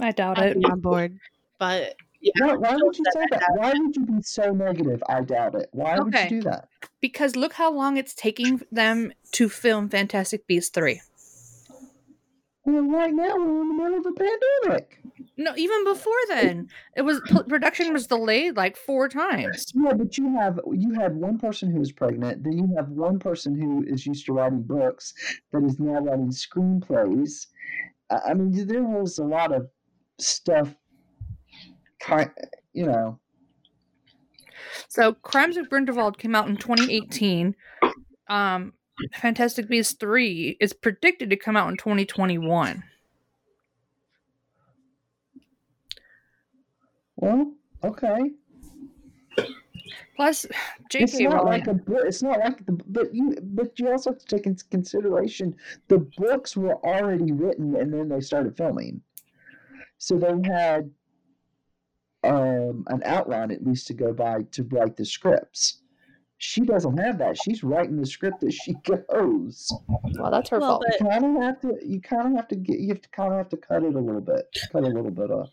[0.00, 0.58] I doubt I'd it.
[0.58, 1.18] be on board.
[1.58, 3.50] But yeah, Why, why would you say I that?
[3.54, 5.02] Why would you be so negative?
[5.08, 5.68] I doubt it.
[5.72, 6.68] Why would you do that?
[7.00, 11.00] Because look how long it's taking them to film Fantastic Beasts 3.
[12.64, 14.98] Well, right now we're in the middle of a pandemic.
[15.36, 19.66] No, even before then, it was production was delayed like four times.
[19.74, 23.18] Yeah, but you have you had one person who is pregnant, then you have one
[23.18, 25.14] person who is used to writing books
[25.52, 27.46] that is now writing screenplays.
[28.10, 29.68] I I mean, there was a lot of
[30.18, 30.74] stuff.
[32.00, 32.30] Kind,
[32.72, 33.18] you know,
[34.88, 37.54] So, Crimes of Grindelwald came out in 2018.
[38.28, 38.74] Um,
[39.14, 42.82] Fantastic Beasts 3 is predicted to come out in 2021.
[47.24, 47.52] Well,
[47.84, 48.30] okay.
[50.16, 50.46] Plus,
[50.92, 51.46] it's not Rowling.
[51.46, 52.02] like a book.
[52.06, 55.54] It's not like the but you but you also have to take into consideration
[55.88, 59.00] the books were already written and then they started filming,
[59.98, 60.90] so they had
[62.22, 65.80] um, an outline at least to go by to write the scripts.
[66.38, 67.38] She doesn't have that.
[67.42, 69.72] She's writing the script as she goes.
[70.18, 70.84] well, that's her Well, fault.
[70.88, 71.78] but- You kind of have to.
[71.86, 72.78] You kind of have to get.
[72.80, 74.44] You have to kind of have to cut it a little bit.
[74.72, 75.50] Cut a little bit off.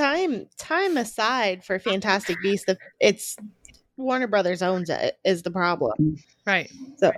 [0.00, 3.36] Time time aside for Fantastic Beasts, the, it's
[3.96, 6.16] Warner Brothers owns it is the problem.
[6.46, 6.70] right.
[6.96, 7.12] So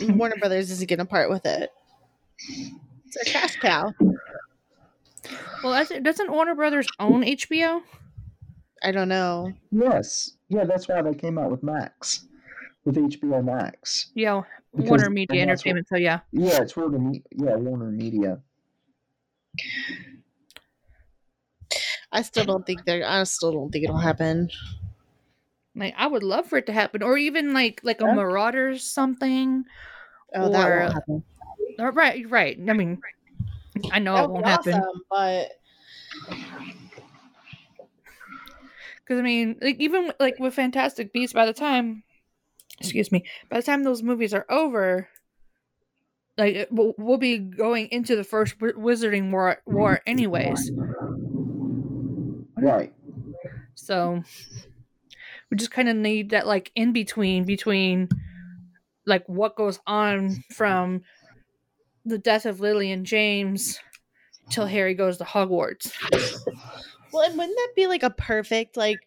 [0.00, 1.70] Warner Brothers isn't going to part with it.
[3.06, 3.92] It's a cash cow.
[5.62, 7.82] Well, that's- doesn't Warner Brothers own HBO?
[8.82, 9.52] I don't know.
[9.72, 12.26] Yes, yeah, that's why they came out with Max,
[12.84, 14.10] with HBO Max.
[14.14, 14.42] Yeah,
[14.76, 15.88] Because- Warner Media and that's what- Entertainment.
[15.88, 17.12] So yeah, Yeah, it's Warner.
[17.32, 18.40] Yeah, Warner Media.
[22.14, 23.06] I still don't think they're.
[23.06, 24.48] I still don't think it'll happen.
[25.74, 28.14] like I would love for it to happen, or even like like a Yeah.
[28.14, 29.64] Marauders something.
[30.34, 31.24] Oh, that won't happen.
[31.78, 32.56] Or, right, right.
[32.68, 33.00] I mean,
[33.92, 35.50] I know That it won't happen awesome, but
[39.04, 42.04] because I mean, like even like with Fantastic Beasts, by the time,
[42.78, 45.08] excuse me, by the time those movies are over,
[46.38, 50.70] like we'll, we'll be going into the first Wizarding War war anyways.
[52.64, 52.92] Right.
[53.74, 54.22] So
[55.50, 58.08] we just kind of need that like in between between
[59.06, 61.02] like what goes on from
[62.06, 63.78] the death of Lily and James
[64.50, 65.92] till Harry goes to Hogwarts.
[67.12, 68.98] well, and wouldn't that be like a perfect like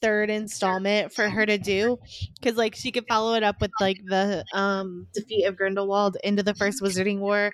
[0.00, 1.98] third installment for her to do?
[2.40, 6.44] Because like she could follow it up with like the um defeat of Grindelwald into
[6.44, 7.52] the first Wizarding War,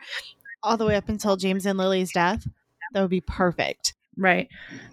[0.63, 2.47] all the way up until James and Lily's death.
[2.93, 3.95] That would be perfect.
[4.19, 4.49] Right.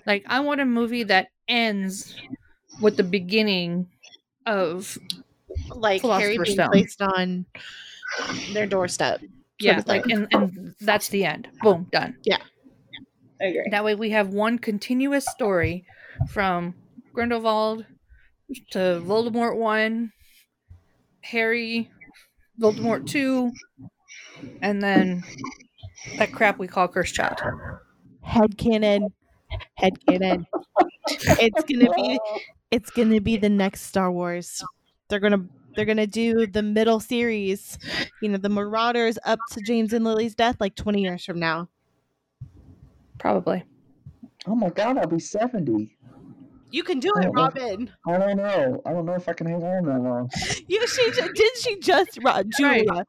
[0.05, 2.15] Like I want a movie that ends
[2.80, 3.88] with the beginning
[4.45, 4.97] of
[5.73, 6.67] Like Harry being Stone.
[6.69, 7.45] placed on
[8.53, 9.21] their doorstep.
[9.59, 11.47] yeah, like and, and that's the end.
[11.61, 12.15] Boom, done.
[12.23, 12.38] Yeah.
[13.41, 13.67] I agree.
[13.71, 15.86] That way we have one continuous story
[16.30, 16.73] from
[17.13, 17.86] Grindelwald
[18.71, 20.11] to Voldemort 1,
[21.21, 21.89] Harry,
[22.61, 23.51] Voldemort 2,
[24.61, 25.23] and then
[26.17, 27.41] that crap we call Cursed Child.
[28.26, 29.13] Head canon.
[29.76, 30.47] Head canon.
[31.07, 32.19] it's gonna be
[32.71, 34.63] it's gonna be the next Star Wars.
[35.07, 35.45] They're gonna
[35.76, 37.78] they're gonna do the middle series,
[38.21, 41.69] you know, the Marauders up to James and Lily's death like twenty years from now.
[43.19, 43.63] Probably.
[44.47, 45.94] Oh my God, I'll be seventy.
[46.72, 47.89] You can do it, it, Robin.
[48.07, 48.82] I don't know.
[48.86, 50.30] I don't know if I can hang on that long.
[50.68, 53.05] You she ju- did she just Ro- Julia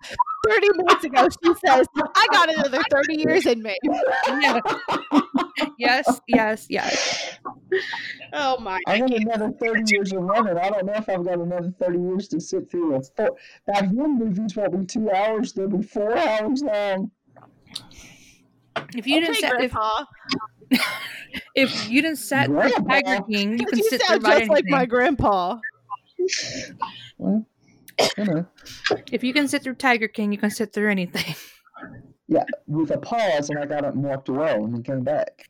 [0.46, 1.28] thirty minutes ago?
[1.42, 3.74] She says, "I got another thirty years in me."
[4.40, 4.60] Yeah.
[5.78, 7.38] yes, yes, yes.
[8.32, 8.80] Oh my!
[8.86, 10.58] I got another 30 years of running.
[10.58, 13.36] I don't know if I've got another 30 years to sit through a four.
[13.66, 17.10] Back then, movies won't be two hours, they'll be four hours long.
[18.94, 20.02] If you didn't okay, set, if, Grandpa.
[20.02, 20.38] if
[21.54, 24.58] you didn't set through Tiger King, you can you sit through sound about just like
[24.64, 24.70] anything.
[24.72, 25.58] my grandpa.
[27.18, 27.46] Well,
[28.18, 28.46] you know,
[29.12, 31.34] If you can sit through Tiger King, you can sit through anything.
[32.28, 35.46] yeah, with a pause, and I got up and walked away and then came back.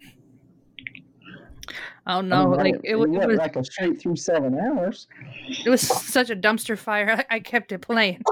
[2.08, 4.00] I don't I know, mean, like I- it, wa- it wasn't was like a straight
[4.00, 5.08] through seven hours.
[5.48, 5.80] it was
[6.12, 7.24] such a dumpster fire.
[7.30, 8.22] I, I kept it playing.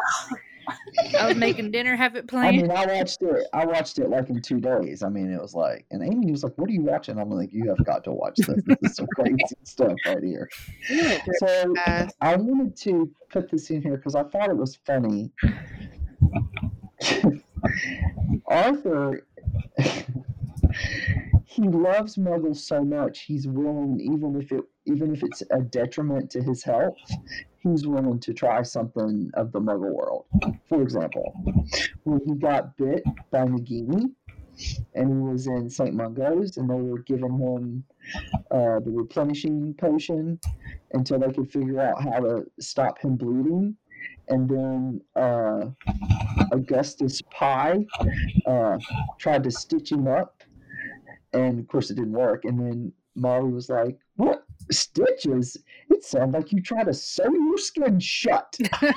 [1.19, 3.47] I was making dinner, have it I mean, I watched it.
[3.53, 5.03] I watched it like in two days.
[5.03, 7.53] I mean, it was like, and Amy was like, "What are you watching?" I'm like,
[7.53, 8.63] "You have got to watch this.
[8.65, 10.49] This is some crazy stuff right here."
[11.39, 12.17] So fast.
[12.21, 15.33] I wanted to put this in here because I thought it was funny.
[18.47, 19.27] Arthur,
[21.45, 23.21] he loves Muggles so much.
[23.23, 26.97] He's willing, even if it, even if it's a detriment to his health,
[27.59, 30.27] he's willing to try something of the Muggle world.
[30.69, 31.35] For example,
[32.05, 34.11] when he got bit by Nagini,
[34.95, 35.95] and he was in St.
[35.95, 37.85] Mungo's, and they were giving him
[38.51, 40.39] uh, the replenishing potion
[40.93, 43.77] until they could figure out how to stop him bleeding.
[44.29, 45.71] And then uh,
[46.53, 47.85] Augustus Pye
[48.47, 48.79] uh,
[49.19, 50.43] tried to stitch him up,
[51.33, 52.45] and of course it didn't work.
[52.45, 54.04] And then Molly was like, "What
[54.71, 55.57] stitches?
[55.91, 58.93] It sounds like you try to sew your skin shut." like,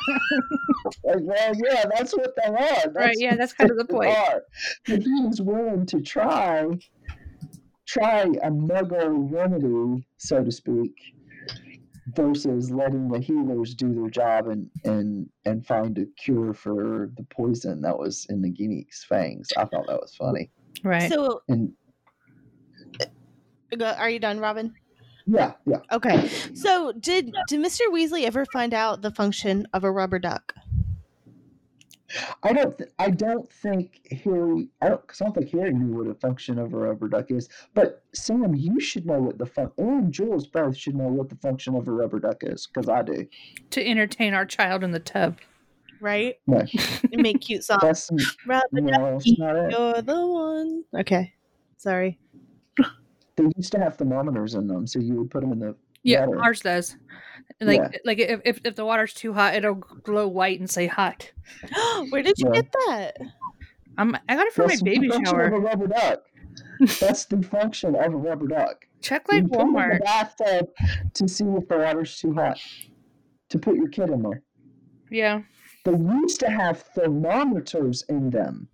[1.03, 2.91] well, yeah, that's what they are.
[2.91, 4.09] right, yeah, that's kind of the point.
[4.09, 4.43] are.
[4.87, 6.67] But he was willing to try
[7.87, 10.93] try a muggle remedy, so to speak,
[12.15, 17.23] versus letting the healers do their job and and and find a cure for the
[17.31, 19.47] poison that was in Nagini's fangs.
[19.57, 20.51] I thought that was funny.
[20.83, 21.11] Right.
[21.11, 21.73] So, And
[23.81, 24.73] are you done, Robin?
[25.27, 25.79] Yeah, yeah.
[25.91, 26.27] Okay.
[26.53, 27.81] So, did did Mr.
[27.91, 30.53] Weasley ever find out the function of a rubber duck?
[32.41, 32.77] I don't.
[32.77, 34.69] Th- I don't think Harry.
[34.81, 35.05] I don't.
[35.05, 37.49] Cause I don't think Harry knew what a function of a rubber duck is.
[37.73, 39.71] But Sam, you should know what the fun.
[39.77, 43.01] And Jules both should know what the function of a rubber duck is, because I
[43.01, 43.27] do.
[43.71, 45.37] to entertain our child in the tub.
[45.99, 46.35] Right?
[46.47, 46.59] No,
[47.11, 47.81] And make cute songs.
[47.81, 48.09] that's
[48.45, 49.71] Rubber no, duck, that's not it.
[49.71, 50.83] you're the one.
[50.97, 51.33] Okay.
[51.77, 52.19] Sorry.
[53.37, 56.25] They used to have thermometers in them, so you would put them in the Yeah,
[56.25, 56.41] water.
[56.43, 56.97] ours does.
[57.61, 57.97] Like Yeah.
[58.03, 61.31] like if, if if the water's too hot, it'll glow white and say hot.
[62.09, 62.61] Where did you Yeah.
[62.61, 63.17] get that?
[63.97, 65.43] I'm I got it for That's my the baby function shower.
[65.45, 66.23] of a rubber duck.
[66.99, 68.85] That's the function of a rubber duck.
[69.01, 69.97] check like you put 'em in Walmart.
[69.99, 70.69] the bathtub
[71.13, 72.59] to see if the water's too hot
[73.49, 74.41] to put your kid in there.
[75.11, 75.41] Yeah.
[75.85, 78.67] They used to have thermometers in them.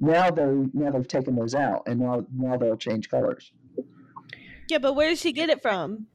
[0.00, 3.52] Now they now they've taken those out, and now now they'll change colors.
[4.68, 6.06] Yeah, but where did she get it from?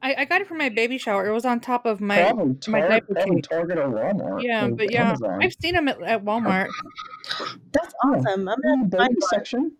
[0.00, 1.26] I, I got it from my baby shower.
[1.28, 2.22] It was on top of my.
[2.22, 3.44] probably, my Tar- diaper probably cake.
[3.50, 4.42] Target or Walmart.
[4.42, 5.42] Yeah, but yeah, Amazon.
[5.42, 6.68] I've seen them at, at Walmart.
[7.72, 8.48] That's awesome.
[8.48, 9.28] I'm In the gonna baby one.
[9.30, 9.72] section.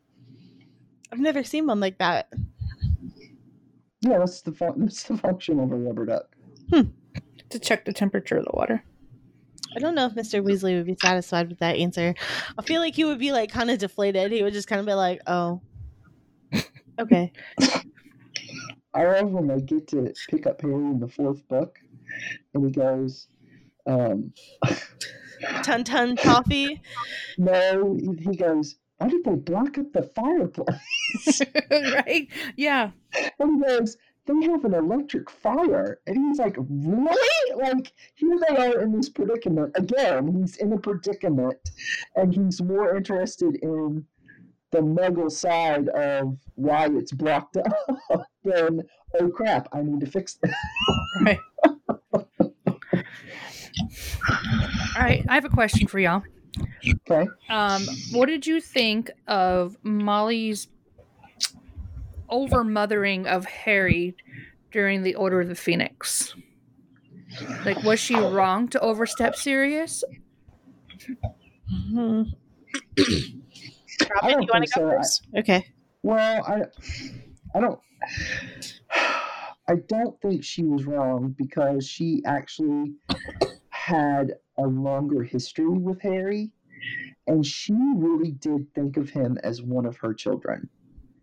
[1.11, 2.31] I've never seen one like that.
[4.01, 6.27] Yeah, that's the fun- that's the function of a rubber duck.
[6.71, 6.83] Hmm.
[7.49, 8.85] to check the temperature of the water.
[9.77, 10.43] I don't know if Mr.
[10.43, 12.15] Weasley would be satisfied with that answer.
[12.59, 14.33] I feel like he would be like kind of deflated.
[14.33, 15.61] He would just kind of be like, "Oh,
[16.99, 17.33] okay."
[18.95, 21.79] I love when they get to pick up Harry in the fourth book,
[22.55, 23.29] and he goes,
[23.87, 24.33] um,
[25.63, 26.81] Ton-Tongue Toffee.
[27.37, 32.27] "No," he- he goes, "Why did they block up the fireplace?" right?
[32.57, 32.91] Yeah.
[33.39, 33.97] and he goes,
[34.29, 39.09] "They have an electric fire," and he's like, "Really?" Like here they are in this
[39.09, 40.39] predicament again.
[40.39, 41.59] He's in a predicament,
[42.15, 44.05] and he's more interested in
[44.71, 48.83] the Muggle side of why it's blocked up than
[49.19, 50.55] oh crap, I need to fix this.
[51.23, 51.39] Right.
[52.13, 52.29] All
[55.05, 55.25] right.
[55.29, 56.23] I have a question for y'all.
[57.11, 57.29] Okay.
[57.49, 60.69] Um, what did you think of Molly's
[62.29, 64.15] over mothering of Harry
[64.71, 66.35] during the Order of the Phoenix?
[67.65, 70.03] Like, was she wrong to overstep Sirius?
[71.71, 72.23] Hmm.
[72.99, 73.03] I
[74.23, 75.37] Robin, don't you want think to go so.
[75.37, 75.67] I- Okay.
[76.03, 76.63] Well, I,
[77.57, 77.81] I don't,
[79.69, 82.95] I don't think she was wrong because she actually
[83.71, 86.53] had a longer history with Harry,
[87.27, 90.69] and she really did think of him as one of her children.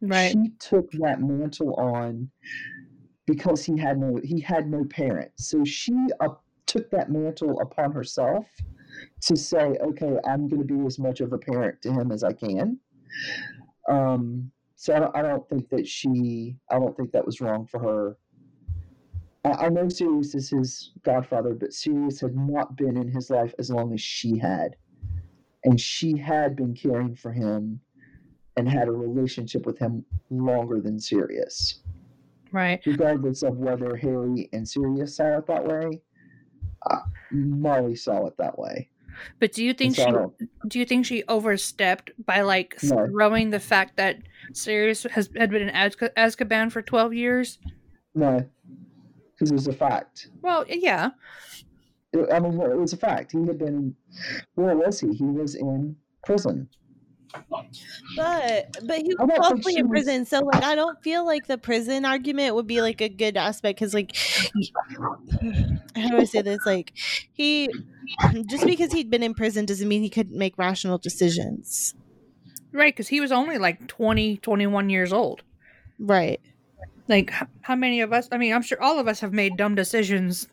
[0.01, 0.31] Right.
[0.31, 2.29] She took that mantle on
[3.25, 5.95] because he had no he had no parents, so she
[6.65, 8.45] took that mantle upon herself
[9.21, 12.23] to say, okay, I'm going to be as much of a parent to him as
[12.23, 12.79] I can.
[13.89, 17.65] Um, so I don't, I don't think that she, I don't think that was wrong
[17.65, 18.17] for her.
[19.43, 23.53] I, I know Sirius is his godfather, but Sirius had not been in his life
[23.59, 24.75] as long as she had.
[25.63, 27.79] And she had been caring for him
[28.57, 31.81] and had a relationship with him longer than Sirius.
[32.51, 32.81] Right.
[32.85, 36.01] Regardless of whether Harry and Sirius saw it that way,
[36.89, 36.99] uh,
[37.31, 38.89] Molly saw it that way.
[39.39, 40.33] But do you think she don't-
[40.73, 43.07] you think she overstepped by like No.
[43.07, 44.19] throwing the fact that
[44.53, 47.57] Sirius has had been in Azka- Azkaban for twelve years?
[48.13, 48.45] No,
[49.33, 50.29] because it was a fact.
[50.41, 51.11] Well, yeah,
[52.31, 53.31] I mean, it was a fact.
[53.31, 53.95] He had been.
[54.55, 55.13] Where was he?
[55.13, 55.95] He was in
[56.25, 56.69] prison.
[58.15, 61.25] But but he was don't think falsely in was- prison, so like I don't feel
[61.25, 64.15] like the prison argument would be like a good aspect because like
[65.95, 66.59] how do I say this?
[66.65, 66.93] Like
[67.33, 67.69] he
[68.47, 71.93] just because he'd been in prison doesn't mean he couldn't make rational decisions.
[72.71, 72.93] right.
[72.93, 75.43] Because he was only like 20, 21 years old.
[75.99, 76.41] Right.
[77.07, 77.31] Like,
[77.61, 78.27] how many of us?
[78.31, 80.47] I mean, I'm sure all of us have made dumb decisions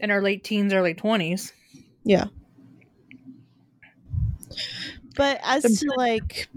[0.00, 1.52] in our late teens, early twenties.
[2.04, 2.24] Yeah.
[5.16, 6.48] But as to like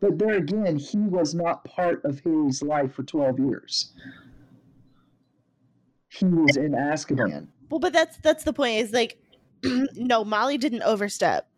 [0.00, 3.92] But there again, he was not part of Harry's life for 12 years.
[6.08, 7.48] He was in Azkaban.
[7.70, 9.18] well, but that's that's the point is like
[9.94, 11.48] no, Molly didn't overstep.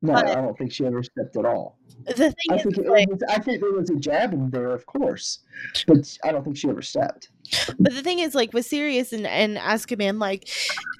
[0.00, 1.78] No, But- I don't think she ever stepped at all.
[2.06, 4.50] The thing I is think, it, like, was, I think there was a jab in
[4.50, 5.40] there, of course,
[5.86, 7.30] but I don't think she ever stepped.
[7.78, 10.48] But the thing is, like with Sirius and, and Azkaban, like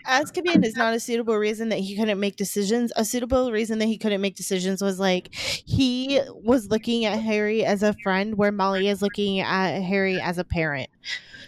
[0.06, 2.92] Azkaban is not a suitable reason that he couldn't make decisions.
[2.96, 7.64] A suitable reason that he couldn't make decisions was like he was looking at Harry
[7.64, 10.90] as a friend, where Molly is looking at Harry as a parent.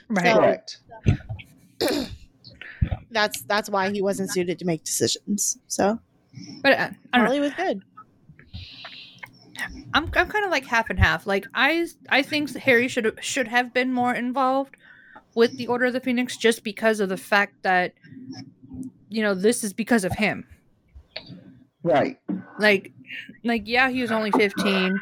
[0.09, 0.27] Right.
[0.27, 0.79] So- Correct.
[3.11, 5.59] That's that's why he wasn't suited to make decisions.
[5.69, 5.99] So
[6.63, 7.27] But uh, I don't.
[7.27, 7.83] Molly was good.
[9.95, 11.27] I'm I'm kind of like half and half.
[11.27, 14.77] Like I I think Harry should have should have been more involved
[15.35, 17.95] with the Order of the Phoenix just because of the fact that
[19.09, 20.47] you know this is because of him.
[21.83, 22.19] Right.
[22.59, 22.93] Like
[23.45, 24.99] like yeah, he was only 15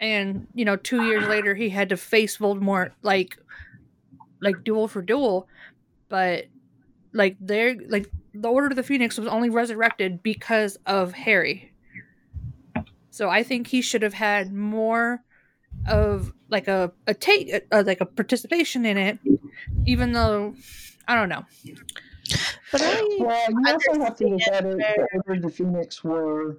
[0.00, 3.36] and you know 2 years later he had to face Voldemort like
[4.40, 5.48] like duel for duel,
[6.08, 6.46] but
[7.12, 11.72] like they're like the Order of the Phoenix was only resurrected because of Harry.
[13.10, 15.22] So I think he should have had more
[15.88, 19.18] of like a a take uh, like a participation in it,
[19.86, 20.54] even though
[21.08, 21.44] I don't know.
[22.72, 24.76] But I Well, you also have to look at it.
[24.78, 26.58] The Order the Phoenix were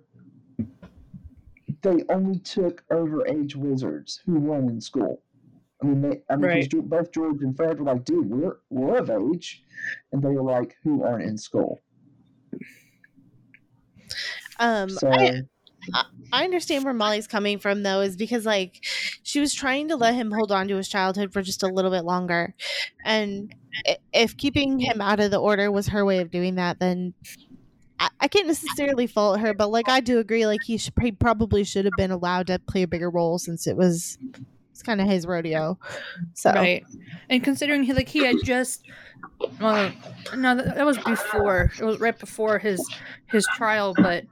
[1.82, 5.24] they only took overage wizards who weren't in school.
[5.82, 6.90] I mean, they, I mean, 'cause Right.
[6.90, 9.64] Both George and Fred were like, "Dude, we're we're of age,"
[10.12, 11.80] and they were like, "Who aren't in school?"
[14.60, 15.42] Um, So I,
[16.32, 18.86] I understand where Molly's coming from though, is because like
[19.24, 21.92] she was trying to let him hold on to his childhood for just a little
[21.92, 22.54] bit longer,
[23.04, 23.54] and
[24.14, 27.14] if keeping him out of the order was her way of doing that, then
[28.00, 29.54] I, I can't necessarily fault her.
[29.54, 32.60] But like I do agree, like he should he probably should have been allowed to
[32.60, 34.18] play a bigger role since it was
[34.72, 35.78] it's kind of his rodeo.
[36.34, 36.84] So Right.
[37.30, 38.84] And considering he like he had just
[39.60, 39.92] well
[40.36, 42.84] no that, that was before it was right before his
[43.28, 44.26] his trial but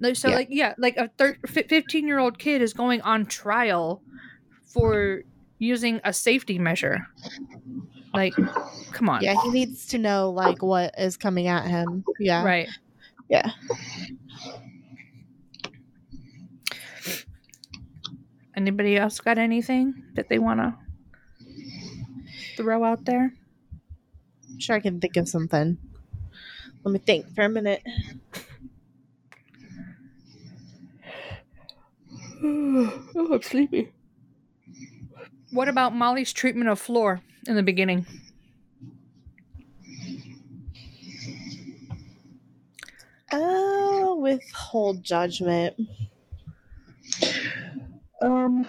[0.00, 0.34] like, so Yeah.
[0.34, 4.02] like yeah like a thir- 15 year old kid is going on trial
[4.66, 5.22] for
[5.58, 7.06] using a safety measure
[8.12, 8.34] like
[8.92, 12.04] come on yeah, he needs to know like what is coming at him.
[12.18, 12.68] Yeah, right
[13.28, 13.50] Yeah.
[18.56, 20.74] anybody else got anything that they want to
[22.56, 23.32] throw out there
[24.52, 25.78] I'm sure I can think of something.
[26.84, 27.82] Let me think for a minute.
[33.16, 33.92] oh i'm sleepy
[35.50, 38.06] what about molly's treatment of Fleur in the beginning
[43.36, 45.74] Oh, withhold judgment.
[48.22, 48.64] Um.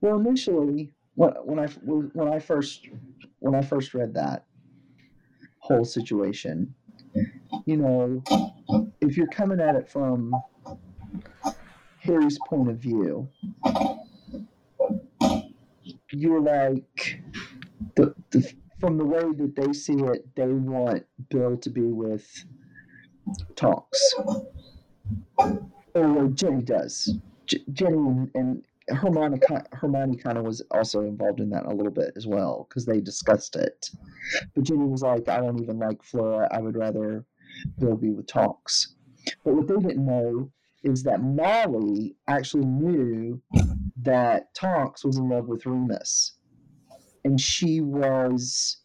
[0.00, 2.88] Well, initially, when when I when I first
[3.38, 4.46] when I first read that
[5.58, 6.74] whole situation,
[7.64, 8.22] you know,
[9.00, 10.34] if you're coming at it from
[12.04, 13.28] Harry's point of view,
[16.12, 17.22] you're like
[17.96, 22.44] the, the from the way that they see it, they want Bill to be with
[23.56, 24.14] Tonks
[25.94, 27.16] or Ginny does.
[27.46, 29.40] J- Ginny and, and Hermione,
[29.72, 33.00] Hermione kind of was also involved in that a little bit as well because they
[33.00, 33.88] discussed it.
[34.54, 36.48] But Ginny was like, "I don't even like Flora.
[36.50, 37.24] I would rather
[37.78, 38.94] Bill be with Tonks."
[39.42, 40.50] But what they didn't know
[40.84, 43.40] is that Molly actually knew
[44.02, 46.36] that Tonks was in love with Remus,
[47.24, 48.78] and she was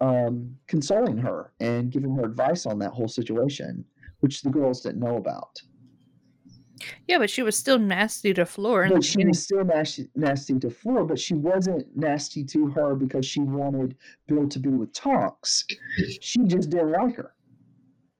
[0.00, 3.84] um, consoling her and giving her advice on that whole situation,
[4.20, 5.60] which the girls didn't know about.
[7.06, 10.70] Yeah, but she was still nasty to Fleur But she was still nasty, nasty to
[10.70, 15.64] Fleur, but she wasn't nasty to her because she wanted Bill to be with Tonks.
[16.20, 17.32] She just didn't like her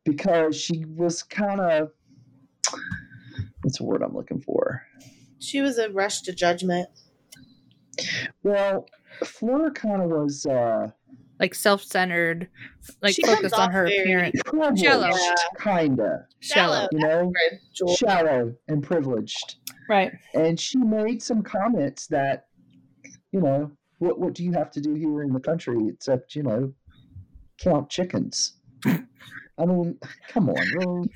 [0.04, 1.90] because she was kind of
[3.66, 4.86] what's the word I'm looking for?
[5.40, 6.88] She was a rush to judgment.
[8.44, 8.86] Well,
[9.24, 10.90] Flora kind of was uh,
[11.40, 12.48] like self-centered,
[13.02, 14.40] like She focused on her appearance.
[14.44, 15.10] privileged, Shallow.
[15.58, 16.86] kinda, Shallow.
[16.92, 17.32] you know,
[17.96, 19.56] shallow and privileged.
[19.88, 20.12] Right.
[20.34, 22.46] and she made some comments that
[23.32, 26.42] you know what what do you have to do here in the country except you
[26.42, 26.72] know
[27.60, 28.54] count chickens
[28.86, 29.96] i mean
[30.28, 31.08] come on really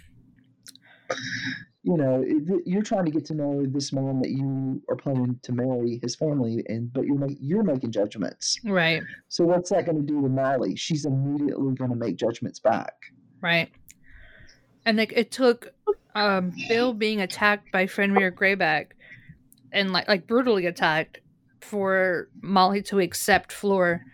[1.82, 5.38] you know it- you're trying to get to know this man that you are planning
[5.42, 9.02] to marry his family and but you're ma- you're making judgments Right.
[9.28, 12.92] so what's that going to do with molly she's immediately going to make judgments back
[13.42, 13.70] Right.
[14.84, 15.72] And like it took
[16.14, 18.88] um Bill being attacked by Fenrir Greyback
[19.72, 21.20] and like like brutally attacked
[21.62, 24.04] for Molly to accept Fleur.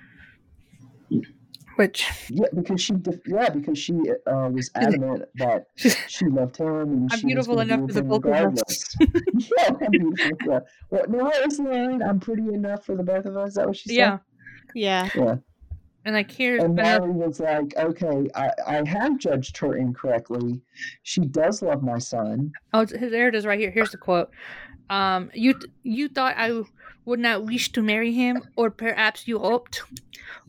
[1.76, 3.94] Which yeah because she def- yeah because she
[4.26, 5.66] uh, was adamant that
[6.08, 8.96] she loved him and I'm she beautiful enough for the him both of us.
[9.00, 10.36] yeah, I'm beautiful.
[10.48, 10.60] Yeah.
[10.90, 12.02] Well, no, what was the line?
[12.02, 13.50] I'm pretty enough for the both of us.
[13.50, 13.96] Is that what she said?
[13.96, 14.18] yeah.
[14.74, 15.08] Yeah.
[15.14, 15.36] Yeah.
[16.06, 20.62] And like here's And another- Molly was like, okay, I, I have judged her incorrectly.
[21.02, 22.52] She does love my son.
[22.72, 23.70] Oh, it's- there it is right here.
[23.72, 24.30] Here's the quote.
[24.88, 26.62] Um, you you thought I
[27.06, 29.82] would not wish to marry him, or perhaps you hoped.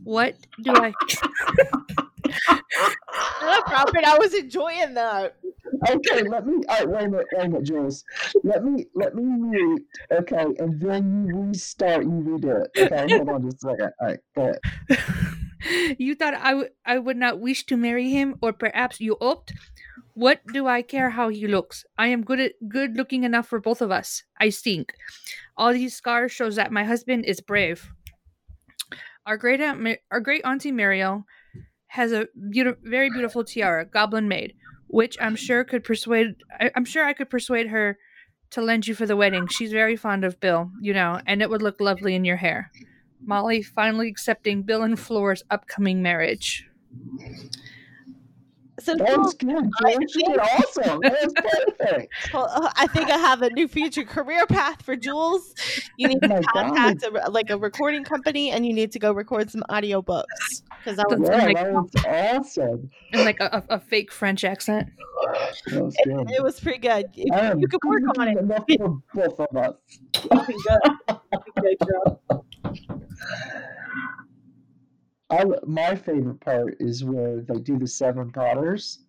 [0.03, 0.93] What do I?
[3.41, 5.38] Look, Robert, I was enjoying that.
[5.89, 6.62] Okay, let me.
[6.70, 8.03] All right, wait a minute, wait a minute, Jules.
[8.43, 9.84] Let me let me mute.
[10.12, 12.03] Okay, and then you restart.
[12.03, 12.70] You redo it.
[12.91, 13.91] Okay, hold on just a second.
[13.99, 14.53] All right, go
[14.89, 15.24] ahead.
[15.97, 19.53] you thought I would I would not wish to marry him, or perhaps you hoped.
[20.13, 21.86] What do I care how he looks?
[21.97, 24.24] I am good at good looking enough for both of us.
[24.39, 24.93] I think.
[25.55, 27.91] All these scars shows that my husband is brave.
[29.26, 31.26] Our great aunt, our great auntie Muriel
[31.88, 34.53] has a beautiful, very beautiful tiara, goblin made,
[34.88, 36.36] which I'm sure could persuade.
[36.59, 37.97] I, I'm sure I could persuade her
[38.51, 39.47] to lend you for the wedding.
[39.47, 42.72] She's very fond of Bill, you know, and it would look lovely in your hair.
[43.22, 46.68] Molly finally accepting Bill and Flora's upcoming marriage.
[48.80, 49.72] So That was Jules, good.
[49.86, 50.03] I George.
[50.15, 50.99] You did awesome.
[51.01, 51.34] That was
[51.80, 52.13] perfect.
[52.34, 55.55] well, uh, I think I have a new future career path for Jules.
[55.97, 58.99] You need Oh to my contact a, like a recording company, and you need to
[58.99, 61.24] go record some audiobooks because I would.
[61.26, 61.91] That's Yeah, like- that was
[62.57, 62.91] awesome.
[63.13, 64.89] and like a, a, a fake French accent.
[65.65, 66.30] That was It, good.
[66.30, 67.07] it was pretty good.
[67.15, 68.38] If you could work on it.
[68.38, 69.74] enough for both of us.
[70.13, 70.47] Good.
[71.34, 72.45] Looking good, girl.
[75.30, 78.99] I my favorite part is where they do the seven Potters,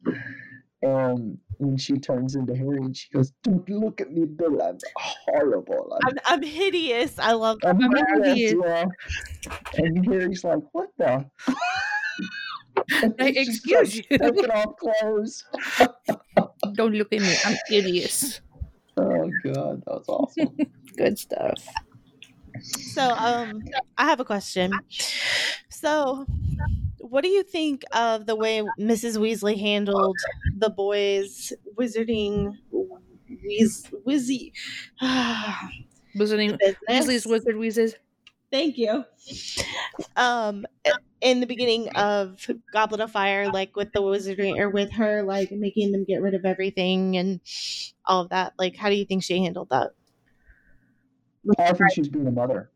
[0.83, 4.61] and when she turns into Harry and she goes, "Don't look at me, Bill.
[4.61, 5.97] I'm horrible.
[6.03, 7.19] I'm, I'm, I'm hideous.
[7.19, 7.77] I love that.
[7.77, 8.85] I'm I'm hideous.
[9.77, 11.25] And Harry's like, "What the?"
[13.19, 14.03] Excuse starts you.
[14.03, 15.45] Taking off clothes.
[16.75, 17.37] Don't look at me.
[17.45, 18.41] I'm hideous.
[18.97, 20.57] Oh god, that was awesome.
[20.97, 21.65] Good stuff.
[22.63, 23.63] So, um,
[23.97, 24.85] I have a question.
[25.71, 26.27] So,
[26.99, 29.19] what do you think of the way Mrs.
[29.19, 30.17] Weasley handled
[30.59, 32.55] the boys wizarding
[33.29, 34.53] Weas Wizzy
[36.17, 36.59] Wizarding?
[36.89, 37.95] Weasley's Wizard Wheezes.
[38.51, 39.05] Thank you.
[40.17, 40.67] Um,
[41.21, 45.51] in the beginning of Goblet of Fire, like with the wizarding or with her, like
[45.51, 47.41] making them get rid of everything and
[48.05, 48.55] all of that.
[48.59, 49.93] Like, how do you think she handled that?
[51.59, 52.71] I think she was being a mother.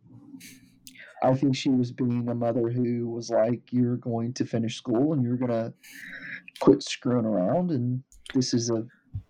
[1.22, 5.12] I think she was being a mother who was like, "You're going to finish school
[5.12, 5.72] and you're gonna
[6.60, 8.02] quit screwing around, and
[8.34, 8.84] this is a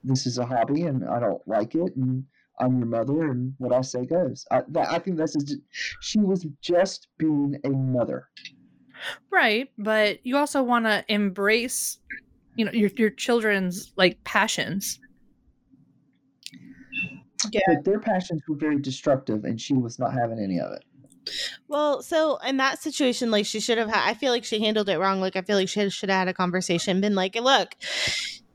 [0.05, 2.25] this is a hobby, and I don't like it, and
[2.61, 5.61] I'm your mother, and what I say goes." I, that, I think that's just,
[6.01, 8.29] she was just being a mother.
[9.31, 11.99] Right, but you also want to embrace,
[12.57, 14.99] you know, your your children's like passions.
[17.67, 20.85] But their passions were very destructive, and she was not having any of it.
[21.69, 24.89] Well, so in that situation, like she should have had, I feel like she handled
[24.89, 25.21] it wrong.
[25.21, 27.75] Like I feel like she should have had a conversation, been like, look,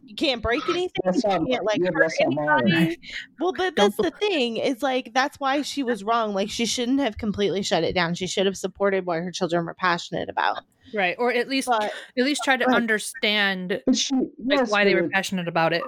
[0.03, 0.91] you can't break anything.
[1.03, 2.67] That's You can't like yeah, hurt that's not mine.
[2.67, 2.97] anybody.
[3.39, 4.57] Well, but that's the thing.
[4.57, 6.33] It's like that's why she was wrong.
[6.33, 8.15] Like she shouldn't have completely shut it down.
[8.15, 10.63] She should have supported what her children were passionate about.
[10.93, 12.75] Right, or at least But at least try to Right.
[12.75, 14.15] understand But she,
[14.45, 15.83] like why they were passionate about it.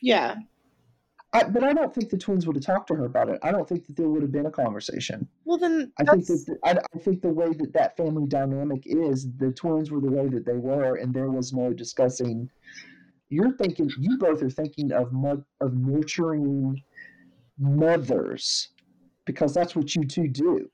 [0.00, 0.36] yeah,
[1.34, 3.40] I, but I don't think the twins would have talked to her about it.
[3.42, 5.28] I don't think that there would have been a conversation.
[5.44, 9.26] well then I think that I, I think the way that that family dynamic is,
[9.36, 12.48] the twins were the way that they were, and there was no discussing.
[13.28, 16.80] You're thinking, you both are thinking of mo- of nurturing
[17.58, 18.68] mothers,
[19.24, 20.70] because that's what you two do.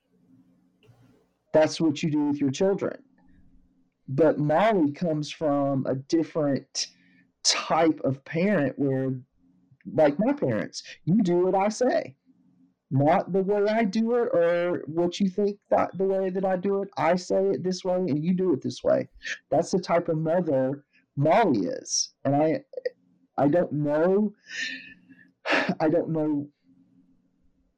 [1.53, 3.03] That's what you do with your children.
[4.09, 6.89] But Molly comes from a different
[7.45, 9.15] type of parent, where,
[9.93, 12.17] like my parents, you do what I say
[12.91, 16.57] not the way I do it or what you think that the way that I
[16.57, 16.89] do it.
[16.97, 19.09] I say it this way and you do it this way.
[19.51, 20.85] That's the type of mother
[21.17, 22.15] Molly is.
[22.25, 22.61] And I
[23.39, 24.33] I don't know
[25.81, 26.49] I don't know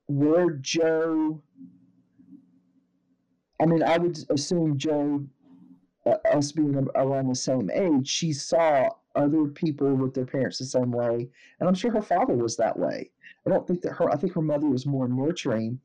[0.07, 1.43] where Jo
[3.61, 5.27] I mean I would assume Jo
[6.07, 10.65] uh, us being around the same age, she saw other people with their parents the
[10.65, 11.29] same way,
[11.61, 13.11] and I'm sure her father was that way.
[13.47, 14.11] I don't think that her.
[14.11, 15.81] I think her mother was more nurturing,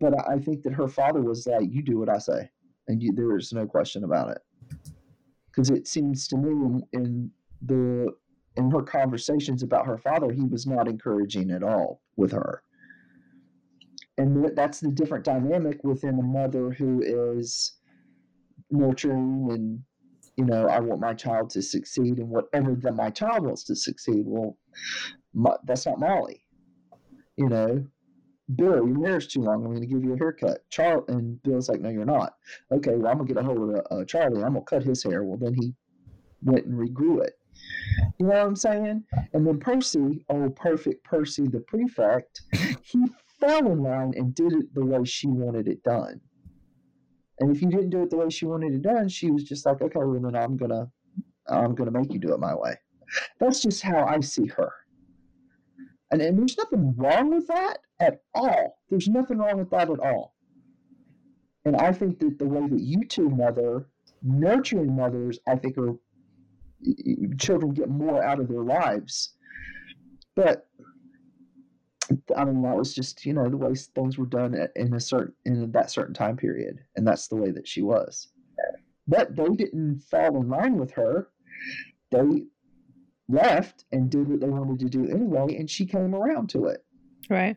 [0.00, 2.50] but I, think that her father was like, "You do what I say,"
[2.88, 4.38] and you, there is no question about it.
[5.46, 7.30] Because it seems to me in, in
[7.62, 8.14] the
[8.56, 12.62] in her conversations about her father, he was not encouraging at all with her,
[14.18, 17.72] and that's the different dynamic within a mother who is
[18.70, 19.82] nurturing and
[20.36, 23.76] you know I want my child to succeed and whatever that my child wants to
[23.76, 24.24] succeed.
[24.26, 24.56] Well,
[25.34, 26.46] Mo- that's not Molly
[27.36, 27.86] you know,
[28.54, 29.56] Bill, your hair's too long.
[29.56, 30.68] I'm going to give you a haircut.
[30.70, 32.34] Char and Bill's like, no, you're not.
[32.72, 34.42] Okay, well, I'm gonna get a hold of uh, Charlie.
[34.42, 35.24] I'm gonna cut his hair.
[35.24, 35.74] Well, then he
[36.42, 37.34] went and regrew it.
[38.18, 39.04] You know what I'm saying?
[39.32, 42.42] And then Percy, oh, perfect Percy, the prefect,
[42.82, 43.04] he
[43.40, 46.20] fell in line and did it the way she wanted it done.
[47.40, 49.66] And if you didn't do it the way she wanted it done, she was just
[49.66, 50.90] like, okay, well, then I'm gonna,
[51.48, 52.76] I'm gonna make you do it my way.
[53.38, 54.72] That's just how I see her.
[56.10, 58.78] And, and there's nothing wrong with that at all.
[58.90, 60.34] There's nothing wrong with that at all.
[61.64, 63.88] And I think that the way that you two mother,
[64.22, 65.96] nurturing mothers, I think are
[67.38, 69.34] children get more out of their lives.
[70.36, 70.68] But
[72.36, 75.34] I mean, that was just you know the way things were done in a certain
[75.44, 78.28] in that certain time period, and that's the way that she was.
[79.08, 81.28] But they didn't fall in line with her.
[82.10, 82.44] They
[83.28, 86.84] left and did what they wanted to do anyway, and she came around to it.
[87.28, 87.56] Right.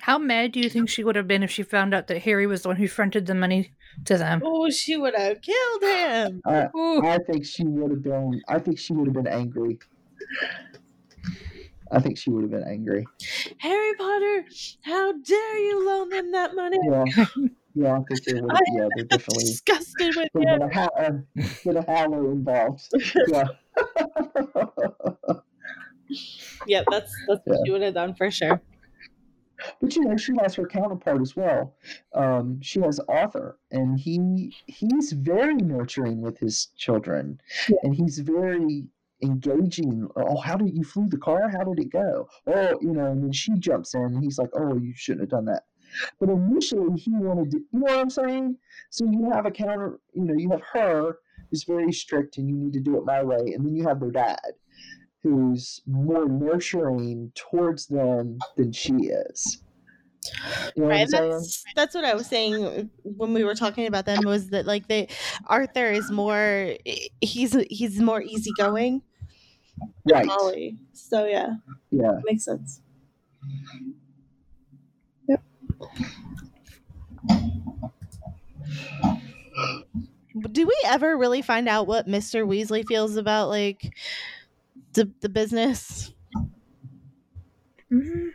[0.00, 2.46] How mad do you think she would have been if she found out that Harry
[2.46, 3.72] was the one who fronted the money
[4.04, 4.42] to them?
[4.44, 6.42] Oh, she would have killed him.
[6.44, 7.02] I, Ooh.
[7.06, 8.42] I think she would have been.
[8.46, 9.78] I think she would have been angry.
[11.92, 13.06] I think she would have been angry.
[13.58, 14.44] Harry Potter,
[14.82, 16.78] how dare you loan them that money?
[16.82, 17.04] Yeah,
[17.74, 17.94] yeah.
[17.98, 18.52] I think they would.
[18.52, 19.44] I- Yeah, they're definitely.
[19.44, 20.40] Disgusted with you.
[20.40, 21.10] been a, ha- uh,
[21.64, 22.82] been a howler involved.
[23.28, 23.44] Yeah.
[26.66, 28.60] Yeah, that's that's what she would have done for sure.
[29.80, 31.74] But you know, she has her counterpart as well.
[32.14, 37.76] Um, she has Arthur, and he he's very nurturing with his children, Yeah.
[37.82, 38.84] and he's very
[39.22, 40.08] engaging.
[40.16, 41.48] Oh, how did you flew the car?
[41.48, 42.28] How did it go?
[42.46, 45.30] Oh, you know, and then she jumps in, and he's like, "Oh, you shouldn't have
[45.30, 45.64] done that."
[46.18, 47.58] But initially, he wanted to.
[47.58, 48.56] You know what I'm saying?
[48.90, 50.00] So you have a counter.
[50.12, 51.18] You know, you have her
[51.50, 54.00] who's very strict, and you need to do it my way, and then you have
[54.00, 54.54] their dad,
[55.22, 59.63] who's more nurturing towards them than she is.
[60.76, 61.30] You know Right, I'm and saying?
[61.32, 64.88] that's that's what I was saying when we were talking about them was that like
[64.88, 65.08] they
[65.46, 66.74] Arthur is more
[67.20, 69.02] he's he's more easygoing
[70.06, 70.26] than Right.
[70.26, 70.78] Molly.
[70.92, 71.54] So yeah,
[71.90, 72.20] Yeah.
[72.24, 72.80] makes sense.
[75.28, 75.42] Yep.
[80.50, 82.44] Do we ever really find out what Mr.
[82.44, 83.94] Weasley feels about like
[84.94, 86.12] the the business?
[87.90, 88.32] Mm.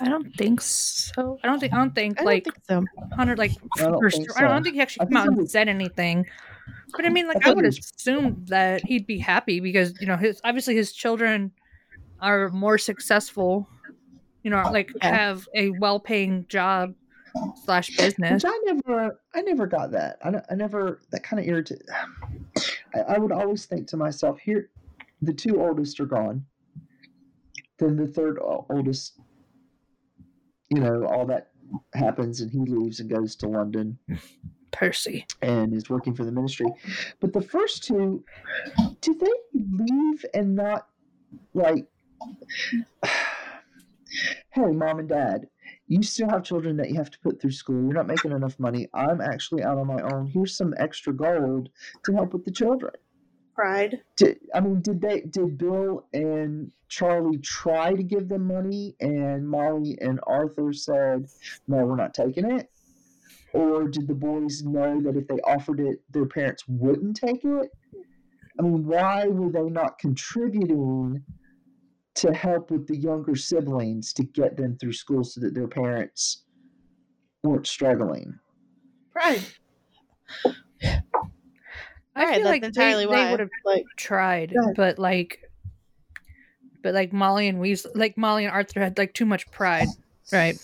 [0.00, 1.38] I don't think so.
[1.42, 1.72] I don't think.
[1.72, 2.84] I don't think I don't like think so.
[3.16, 3.52] Hunter like.
[3.78, 5.52] I don't for think sure- I don't think he actually I came out and was-
[5.52, 6.26] said anything.
[6.96, 9.94] But I mean, like I think would it was- assume that he'd be happy because
[10.00, 11.52] you know his obviously his children
[12.20, 13.68] are more successful.
[14.42, 15.16] You know, like Yeah.
[15.16, 16.94] have a well-paying job
[17.64, 18.44] slash business.
[18.44, 20.18] Which I never, I never got that.
[20.24, 21.86] I, I never that kind of irritated.
[22.94, 24.70] I, I would always think to myself, here,
[25.20, 26.44] the two oldest are gone.
[27.78, 28.38] Then the third
[28.70, 29.18] oldest,
[30.70, 31.50] you know, all that
[31.94, 33.98] happens, and he leaves and goes to London
[34.72, 35.26] Percy.
[35.42, 36.66] and is working for the ministry.
[37.20, 38.24] But the first two,
[39.00, 40.88] did they leave and not
[41.54, 41.86] like?
[44.52, 45.48] Hey, mom and dad,
[45.88, 47.82] you still have children that you have to put through school.
[47.82, 48.88] You're not making enough money.
[48.94, 50.26] I'm actually out on my own.
[50.26, 51.68] Here's some extra gold
[52.04, 52.94] to help with the children.
[53.56, 54.02] Pride.
[54.18, 55.22] Did, I mean, did they?
[55.22, 61.26] Did Bill and Charlie try to give them money, and Molly and Arthur said,
[61.66, 62.70] "No, we're not taking it"?
[63.54, 67.70] Or did the boys know that if they offered it, their parents wouldn't take it?
[68.58, 71.24] I mean, why were they not contributing
[72.16, 76.44] to help with the younger siblings to get them through school so that their parents
[77.42, 78.38] weren't struggling?
[79.12, 79.46] Pride.
[82.16, 83.24] I Right, feel that's like entirely they, why.
[83.24, 85.40] they would have like tried, but like,
[86.82, 89.88] but like Molly and Weasley, like Molly and Arthur had like too much pride,
[90.32, 90.58] right?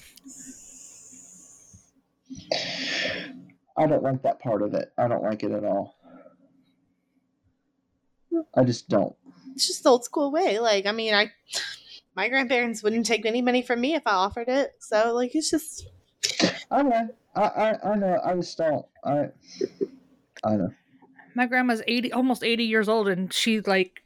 [3.77, 4.93] I don't like that part of it.
[4.99, 5.97] I don't like it at all.
[8.55, 9.15] I just don't.
[9.55, 10.59] it's just the old school way.
[10.59, 11.33] Like, I mean, I
[12.15, 14.73] my grandparents wouldn't take any money from me if I offered it.
[14.81, 15.87] So, like, it's just
[16.71, 17.09] I know.
[17.35, 18.21] I, I, I know.
[18.25, 18.87] I just don't.
[19.05, 19.29] I,
[20.45, 20.75] I know.
[21.35, 24.03] My grandma's eighty, almost eighty years old, and she's like,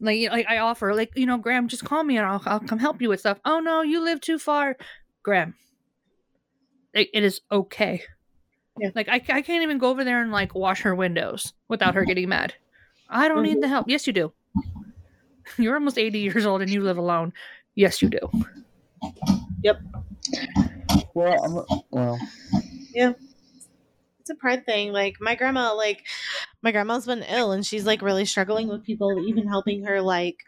[0.00, 2.78] like, like I offer, like, you know, Graham, just call me and I'll, I'll come
[2.78, 3.38] help you with stuff.
[3.44, 4.76] Oh no, you live too far,
[5.22, 5.54] Graham.
[6.94, 8.02] It, it is okay.
[8.78, 8.90] Yeah.
[8.94, 12.04] Like I, I can't even go over there and like wash her windows without her
[12.04, 12.54] getting mad.
[13.08, 13.60] I don't need mm-hmm.
[13.62, 13.88] the help.
[13.88, 14.32] Yes, you do.
[15.58, 17.32] You're almost eighty years old and you live alone.
[17.74, 18.30] Yes, you do.
[19.62, 19.80] Yep.
[21.14, 22.18] Well, I'm, well,
[24.28, 24.92] it's a pride thing.
[24.92, 26.06] Like my grandma, like
[26.62, 30.44] my grandma's been ill and she's like really struggling with people even helping her like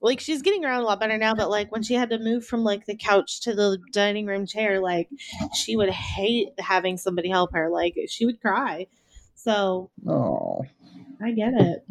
[0.00, 2.46] like she's getting around a lot better now, but like when she had to move
[2.46, 5.08] from like the couch to the dining room chair, like
[5.54, 7.68] she would hate having somebody help her.
[7.68, 8.86] Like she would cry.
[9.34, 10.62] So oh,
[11.22, 11.86] I get it.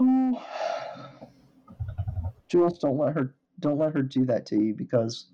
[0.00, 0.46] oh.
[2.48, 3.34] Jules, don't let her.
[3.62, 5.26] Don't let her do that to you because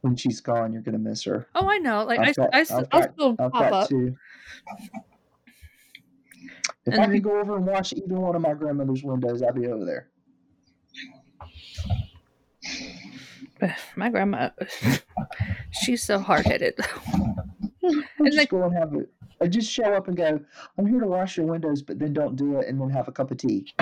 [0.00, 1.46] when she's gone, you're gonna miss her.
[1.54, 2.02] Oh, I know.
[2.04, 3.88] Like I, I've got- I, I've I'll got- still I've pop up.
[3.90, 4.16] to.
[6.86, 9.54] If And I could go over and wash either one of my grandmother's windows, I'd
[9.54, 10.08] be over there.
[13.96, 14.50] My grandma,
[15.70, 16.74] she's so hard headed.
[17.82, 19.08] And just like- go and have it.
[19.40, 20.40] I just show up and go.
[20.76, 23.12] I'm here to wash your windows, but then don't do it, and then have a
[23.12, 23.72] cup of tea.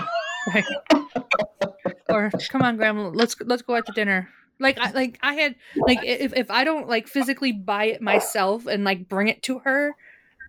[2.09, 4.29] or come on, grandma, let's let's go out to dinner.
[4.61, 8.67] Like I like I had like if if I don't like physically buy it myself
[8.67, 9.95] and like bring it to her,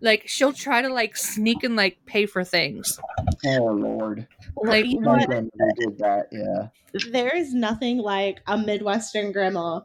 [0.02, 3.00] like she'll try to like sneak and like pay for things.
[3.46, 5.28] Oh Lord, Like, you know my what?
[5.28, 6.28] grandmother did that.
[6.32, 6.68] Yeah.
[7.12, 9.82] there is nothing like a Midwestern grandma.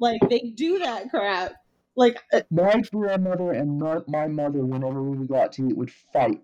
[0.00, 1.52] Like they do that crap.
[1.96, 5.76] Like uh, My grandmother and my, my mother, whenever we would go out to eat,
[5.76, 6.40] would fight.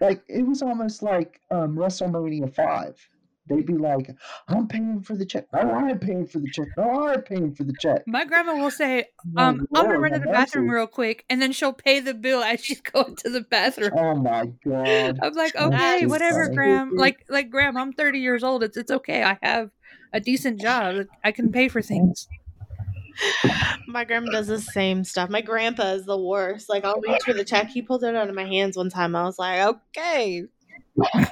[0.00, 2.96] Like it was almost like um, WrestleMania Five.
[3.46, 4.10] They'd be like,
[4.48, 5.46] "I'm paying for the check.
[5.52, 6.68] No, I'm paying for the check.
[6.78, 10.12] No, I'm paying for the check." My grandma will say, My um, I'm gonna run
[10.12, 13.30] to the bathroom real quick, and then she'll pay the bill as she's going to
[13.30, 13.92] the bathroom.
[13.94, 15.18] Oh my God.
[15.22, 16.56] I'm like, okay, too whatever, funny.
[16.56, 16.96] Graham.
[16.96, 18.62] Like, like Graham, I'm 30 years old.
[18.62, 19.22] It's it's okay.
[19.22, 19.70] I have
[20.12, 21.06] a decent job.
[21.22, 22.28] I can pay for things.
[23.86, 25.30] my grandma does the same stuff.
[25.30, 26.68] My grandpa is the worst.
[26.68, 27.68] Like I'll reach for the check.
[27.68, 29.14] He pulled it out of my hands one time.
[29.14, 30.44] I was like, okay,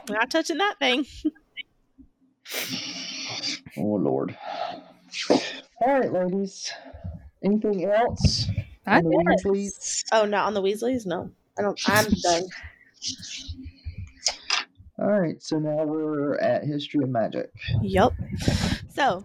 [0.09, 1.07] not touching that thing.
[3.77, 4.37] Oh Lord.
[5.31, 5.41] All
[6.01, 6.71] right, ladies.
[7.45, 8.47] Anything else?
[8.87, 10.05] I on the Weasleys?
[10.13, 11.07] Oh, not on the Weasleys?
[11.07, 11.81] No, I don't.
[11.87, 12.43] I'm done.
[14.99, 17.51] All right, so now we're at History of Magic.
[17.81, 18.13] Yep.
[18.95, 19.25] So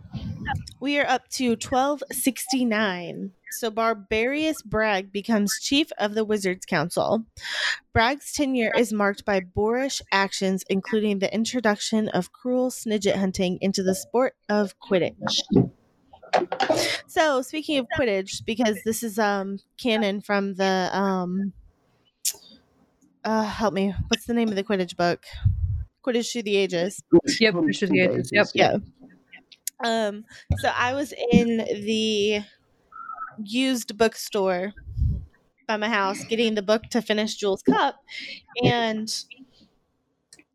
[0.80, 3.32] we are up to 1269.
[3.52, 7.24] So Barberus Bragge becomes chief of the Wizards Council.
[7.94, 13.84] Bragge's tenure is marked by boorish actions, including the introduction of cruel snidget hunting into
[13.84, 15.42] the sport of Quidditch.
[17.08, 21.54] So speaking of Quidditch, because this is um canon from the um
[23.24, 25.24] uh help me, what's the name of the Quidditch book?
[26.06, 27.02] Quidditch through the ages.
[27.40, 28.48] Yep, Push to the Edges, yep.
[28.54, 28.78] Yeah.
[29.84, 30.26] Um,
[30.60, 32.42] so I was in the
[33.44, 34.74] used bookstore
[35.68, 38.04] by my house getting the book to finish Jules Cup,
[38.64, 39.14] and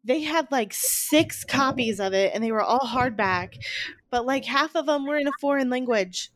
[0.04, 3.62] they had like six copies of it, and they were all hardback,
[4.10, 6.30] but like half of them were in a foreign language.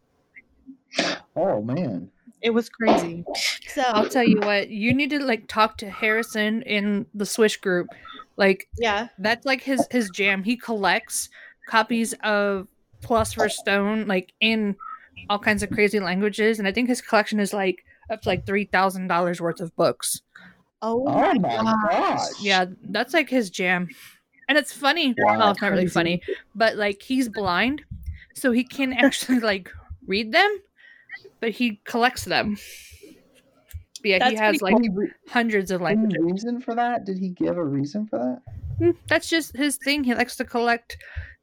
[1.34, 2.10] Oh man.
[2.42, 3.24] It was crazy.
[3.68, 4.68] So I'll tell you what.
[4.68, 7.88] You need to like talk to Harrison in the Swish group.
[8.36, 10.44] Like yeah, that's like his his jam.
[10.44, 11.28] He collects
[11.66, 12.68] copies of
[13.00, 14.76] Philosopher's Stone like in
[15.28, 18.46] all kinds of crazy languages, and I think his collection is like up to like
[18.46, 20.22] three thousand dollars worth of books.
[20.82, 21.90] oh, Oh my my God.
[21.90, 22.20] gosh.
[22.40, 23.88] Yeah, that's like his jam.
[24.48, 25.14] And it's funny.
[25.18, 26.22] Wow, well, it's not really funny,
[26.54, 27.82] but like he's blind,
[28.34, 29.70] so he can actually like
[30.06, 30.58] read them,
[31.40, 32.56] but he collects them.
[34.02, 34.88] But yeah, he has like Any,
[35.28, 36.22] hundreds of like languages.
[36.22, 37.04] reason for that?
[37.04, 38.42] Did he give a reason for that?
[38.80, 40.04] Mm, That's just his thing.
[40.04, 40.96] He likes to collect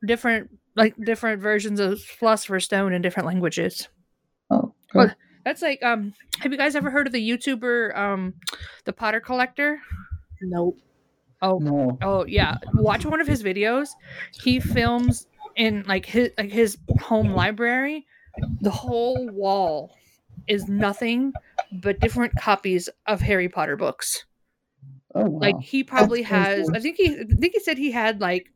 [0.06, 3.88] different like different versions of Philosopher's Stone in different languages.
[4.50, 5.14] Oh, Well.
[5.46, 8.34] That's like um have you guys ever heard of the YouTuber um
[8.86, 9.82] the Potter Collector?
[10.42, 10.78] nope.
[11.42, 11.98] Oh no.
[12.02, 13.90] Oh yeah, watch one of his videos.
[14.42, 18.06] He films in like his like his home library.
[18.62, 19.94] The whole wall
[20.48, 21.34] is nothing
[21.74, 24.24] but different copies of Harry Potter books.
[25.14, 25.40] Oh wow.
[25.40, 26.68] Like he probably That's has.
[26.70, 26.78] cool.
[26.78, 27.20] I think he.
[27.20, 28.48] I think he said he had like,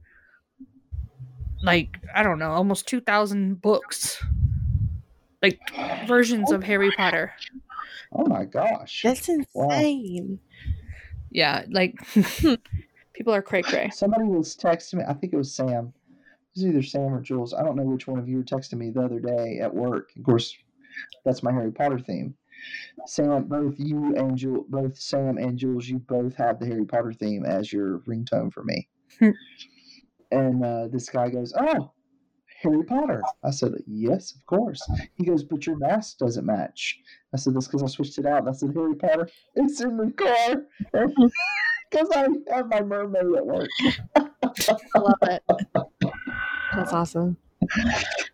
[1.64, 4.24] like I don't know, almost two thousand books,
[5.42, 5.60] like
[6.08, 7.34] versions of Harry Potter.
[8.14, 9.02] oh my gosh.
[9.04, 9.66] That's Wow.
[9.70, 10.40] insane.
[11.32, 11.96] Yeah, like
[13.14, 13.90] people are cray cray.
[13.94, 15.04] Somebody was texting me.
[15.08, 15.94] I think it was Sam.
[16.56, 17.54] It was either Sam or Jules.
[17.54, 20.10] I don't know which one of you were texting me the other day at work.
[20.18, 20.56] Of course,
[21.26, 22.34] that's my Harry Potter theme.
[23.06, 27.14] Sam, both you and Jules, both Sam and Jules, you both have the Harry Potter
[27.14, 28.88] theme as your ringtone for me.
[29.20, 29.30] Hmm.
[30.32, 31.92] And uh, this guy goes, "Oh,
[32.62, 34.82] Harry Potter." I said, "Yes, of course."
[35.16, 37.00] He goes, "But your mask doesn't match."
[37.34, 39.98] I said, "That's because I switched it out." And I said, "Harry Potter, it's in
[39.98, 40.66] the car."
[41.90, 43.70] Because I have my mermaid at work.
[44.18, 45.42] I love it.
[46.76, 47.38] That's awesome.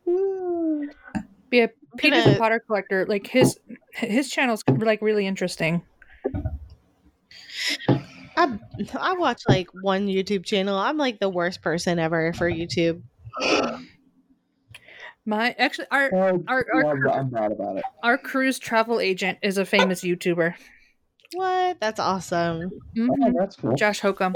[1.52, 1.68] Yeah,
[1.98, 3.60] Peter the gonna- Potter Collector, like his
[3.94, 5.84] his channel's like really interesting.
[8.38, 8.58] I
[9.00, 10.78] I watch like one YouTube channel.
[10.78, 13.02] I'm like the worst person ever for YouTube.
[15.26, 17.84] My actually our Oh, Our- our I'm, I'm bad about it.
[18.04, 20.54] our cruise travel agent is a famous YouTuber.
[21.34, 21.80] What?
[21.80, 22.70] That's awesome.
[22.96, 23.10] Mhm.
[23.24, 23.74] Oh, that's cool.
[23.76, 24.34] Josh Hokum.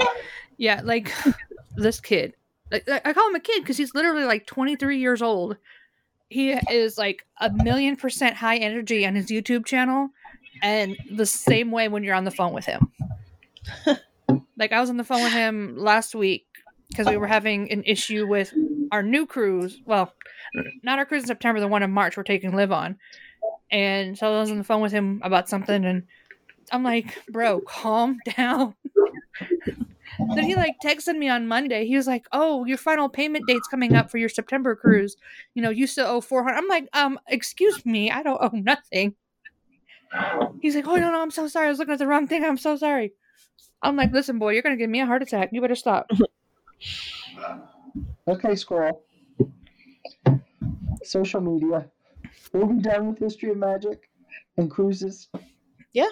[0.56, 1.12] Yeah, like
[1.76, 2.32] this kid.
[2.70, 5.56] Like I call him a kid because he's literally like 23 years old.
[6.30, 10.08] He is like a million percent high energy on his YouTube channel,
[10.62, 12.90] and the same way when you're on the phone with him.
[14.58, 16.46] like I was on the phone with him last week
[16.88, 18.52] because we were having an issue with
[18.92, 19.80] our new cruise.
[19.84, 20.12] Well,
[20.82, 22.96] not our cruise in September, the one in March we're taking live on.
[23.70, 26.04] And so I was on the phone with him about something, and
[26.72, 28.74] I'm like, bro, calm down.
[30.34, 31.86] then he like texted me on Monday.
[31.86, 35.16] He was like, "Oh, your final payment date's coming up for your September cruise.
[35.54, 39.14] You know, you still owe 400." I'm like, "Um, excuse me, I don't owe nothing."
[40.60, 41.66] He's like, oh no, no, I'm so sorry.
[41.66, 42.44] I was looking at the wrong thing.
[42.44, 43.12] I'm so sorry.
[43.82, 45.50] I'm like, listen, boy, you're gonna give me a heart attack.
[45.52, 46.10] You better stop.
[48.28, 49.02] Okay, squirrel.
[51.02, 51.86] Social media.
[52.52, 54.10] We'll be done with history of magic
[54.58, 55.28] and cruises.
[55.94, 56.08] Yeah.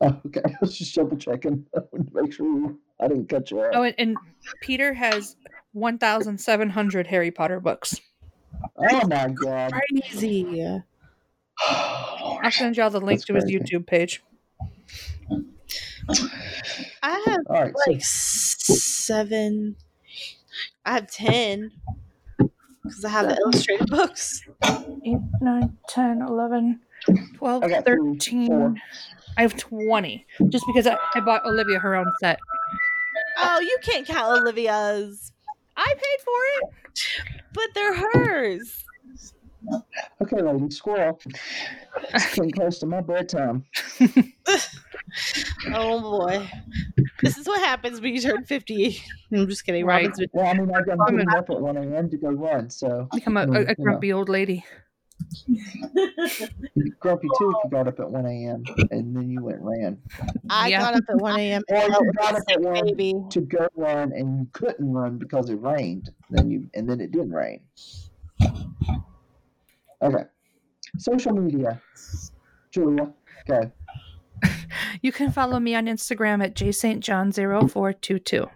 [0.00, 1.64] Oh, okay, I was just double checking.
[1.76, 3.70] I wanted to make sure I didn't cut you off.
[3.72, 4.16] Oh, and, and
[4.60, 5.36] Peter has
[5.72, 8.00] 1,700 Harry Potter books.
[8.76, 9.72] Oh my god.
[9.72, 10.66] Crazy.
[11.68, 13.58] I'll send y'all the link That's to his crazy.
[13.60, 14.22] YouTube page.
[17.02, 19.76] I have All right, so like seven.
[20.84, 21.72] I have ten
[22.82, 24.42] because I have the illustrated books.
[24.64, 26.80] 8, 9, 10, 11,
[27.34, 28.46] 12, I got three, 13.
[28.46, 28.74] four.
[29.36, 30.26] I have 20.
[30.48, 32.38] Just because I, I bought Olivia her own set.
[33.38, 35.32] Oh, you can't count Olivia's,
[35.76, 36.62] I paid for it.
[37.52, 38.84] but they're hers.
[40.22, 41.18] Okay, lady, squirrel.
[42.14, 43.64] It's getting close to my bedtime.
[45.72, 46.48] Oh boy,
[47.22, 49.00] this is what happens when you turn fifty.
[49.32, 49.84] I'm just kidding.
[49.86, 50.04] Right.
[50.04, 51.26] Robin's been Well, I mean, I got Women.
[51.26, 52.10] getting up at 1 a.m.
[52.10, 54.64] to go run, so Become a, Mm, a, you a grumpy old lady.
[56.98, 58.64] grumpy too if you got up at 1 a.m.
[58.90, 59.98] and then you went ran.
[60.50, 60.80] I Yeah.
[60.80, 61.62] got up at one a.m.
[61.68, 63.14] Or you got up at 1 baby.
[63.30, 66.10] to go run and you couldn't run because it rained.
[66.30, 67.60] Then you and then it didn't rain.
[70.02, 70.24] Okay.
[70.98, 71.80] Social media.
[72.70, 73.12] Julia,
[73.46, 73.72] go.
[75.00, 78.48] You can follow me on Instagram at jstjohn0422.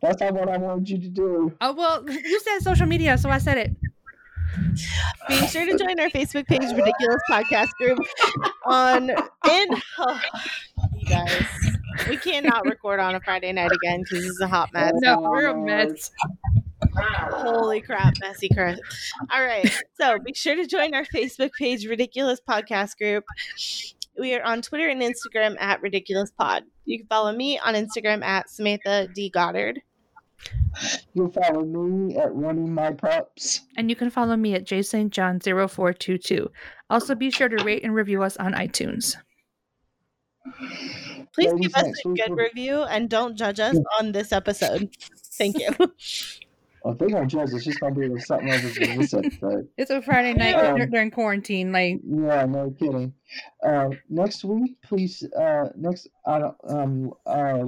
[0.00, 1.52] That's not what I wanted you to do.
[1.60, 3.74] Oh, well, you said social media, so I said it.
[5.28, 7.98] Be sure to join our Facebook page, Ridiculous Podcast Group.
[8.64, 10.20] On and oh,
[10.94, 11.46] you guys,
[12.08, 14.92] we cannot record on a Friday night again because this is a hot mess.
[14.96, 16.10] No, we're a mess.
[16.96, 18.78] Holy crap, messy crap.
[19.30, 19.70] All right.
[20.00, 23.24] So be sure to join our Facebook page, Ridiculous Podcast Group.
[24.18, 26.64] We are on Twitter and Instagram at Ridiculous Pod.
[26.84, 29.30] You can follow me on Instagram at Samantha D.
[29.30, 29.82] Goddard.
[31.14, 33.62] You'll follow me at running my Props.
[33.76, 36.48] And you can follow me at Jason jstjohn0422.
[36.90, 39.16] Also, be sure to rate and review us on iTunes.
[41.34, 44.90] Please Ladies, give us a good review and don't judge us on this episode.
[45.34, 45.70] Thank you.
[46.82, 49.68] Well, if they're gonna judge, it's just gonna be something other than this episode.
[49.76, 51.72] It's a Friday night Um, during quarantine.
[51.72, 53.12] Like, Yeah, no kidding.
[53.66, 55.22] Uh, next week, please.
[55.38, 56.56] Uh, next, I don't.
[56.68, 57.58] Um, uh,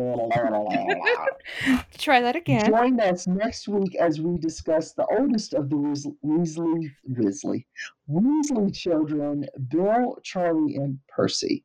[1.99, 2.67] try that again.
[2.67, 7.65] join us next week as we discuss the oldest of the Weasley, Weasley,
[8.09, 11.65] Weasley children, Bill, Charlie, and Percy.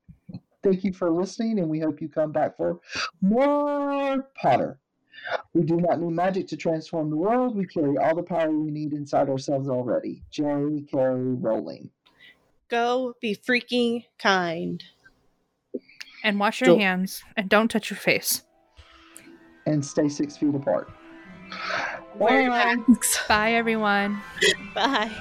[0.63, 2.79] Thank you for listening, and we hope you come back for
[3.21, 4.79] more Potter.
[5.53, 7.55] We do not need magic to transform the world.
[7.55, 10.21] We carry all the power we need inside ourselves already.
[10.29, 11.89] Jerry Carey Rowling.
[12.69, 14.83] Go be freaking kind.
[16.23, 17.23] And wash your Don't- hands.
[17.37, 18.43] And don't touch your face.
[19.67, 20.91] and stay six feet apart.
[22.15, 22.75] Wear your Bye.
[22.87, 23.19] masks.
[23.27, 24.21] Bye, everyone.
[24.75, 25.11] Bye.